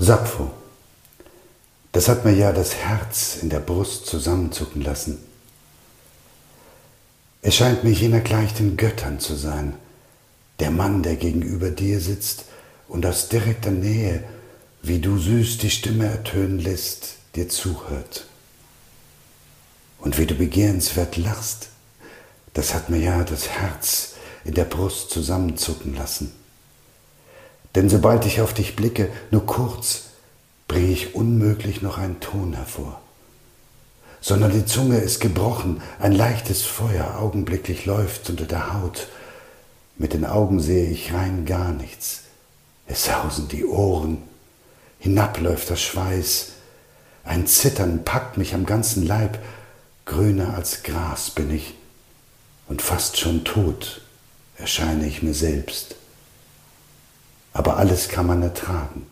Sappho. 0.00 0.52
Das 1.90 2.08
hat 2.08 2.24
mir 2.24 2.32
ja 2.32 2.52
das 2.52 2.76
Herz 2.76 3.38
in 3.42 3.50
der 3.50 3.58
Brust 3.58 4.06
zusammenzucken 4.06 4.80
lassen. 4.80 5.18
Es 7.42 7.56
scheint 7.56 7.82
mir 7.82 7.90
jener 7.90 8.20
gleich 8.20 8.54
den 8.54 8.76
Göttern 8.76 9.18
zu 9.18 9.34
sein, 9.34 9.74
der 10.60 10.70
Mann, 10.70 11.02
der 11.02 11.16
gegenüber 11.16 11.70
dir 11.70 12.00
sitzt 12.00 12.44
und 12.86 13.04
aus 13.06 13.28
direkter 13.28 13.72
Nähe, 13.72 14.22
wie 14.82 15.00
du 15.00 15.18
süß 15.18 15.58
die 15.58 15.70
Stimme 15.70 16.06
ertönen 16.06 16.60
lässt, 16.60 17.16
dir 17.34 17.48
zuhört. 17.48 18.26
Und 19.98 20.16
wie 20.16 20.26
du 20.26 20.36
begehrenswert 20.36 21.16
lachst, 21.16 21.70
das 22.54 22.72
hat 22.72 22.88
mir 22.88 22.98
ja 22.98 23.24
das 23.24 23.48
Herz 23.48 24.14
in 24.44 24.54
der 24.54 24.64
Brust 24.64 25.10
zusammenzucken 25.10 25.96
lassen. 25.96 26.32
Denn 27.74 27.88
sobald 27.88 28.26
ich 28.26 28.40
auf 28.40 28.54
dich 28.54 28.76
blicke, 28.76 29.08
nur 29.30 29.46
kurz, 29.46 30.04
bringe 30.66 30.90
ich 30.90 31.14
unmöglich 31.14 31.82
noch 31.82 31.98
einen 31.98 32.20
Ton 32.20 32.54
hervor. 32.54 33.00
Sondern 34.20 34.52
die 34.52 34.66
Zunge 34.66 34.98
ist 34.98 35.20
gebrochen, 35.20 35.80
ein 35.98 36.12
leichtes 36.12 36.62
Feuer 36.62 37.18
augenblicklich 37.18 37.86
läuft 37.86 38.28
unter 38.30 38.44
der 38.44 38.74
Haut. 38.74 39.08
Mit 39.96 40.12
den 40.12 40.24
Augen 40.24 40.60
sehe 40.60 40.90
ich 40.90 41.12
rein 41.12 41.44
gar 41.46 41.72
nichts. 41.72 42.22
Es 42.86 43.04
sausen 43.04 43.48
die 43.48 43.64
Ohren, 43.64 44.22
hinabläuft 44.98 45.70
der 45.70 45.76
Schweiß, 45.76 46.52
ein 47.24 47.46
Zittern 47.46 48.04
packt 48.04 48.38
mich 48.38 48.54
am 48.54 48.64
ganzen 48.64 49.06
Leib, 49.06 49.38
grüner 50.06 50.54
als 50.54 50.82
Gras 50.82 51.30
bin 51.30 51.54
ich, 51.54 51.74
und 52.68 52.80
fast 52.80 53.18
schon 53.18 53.44
tot 53.44 54.00
erscheine 54.56 55.06
ich 55.06 55.22
mir 55.22 55.34
selbst. 55.34 55.94
Aber 57.58 57.76
alles 57.76 58.08
kann 58.08 58.28
man 58.28 58.40
ertragen. 58.40 59.04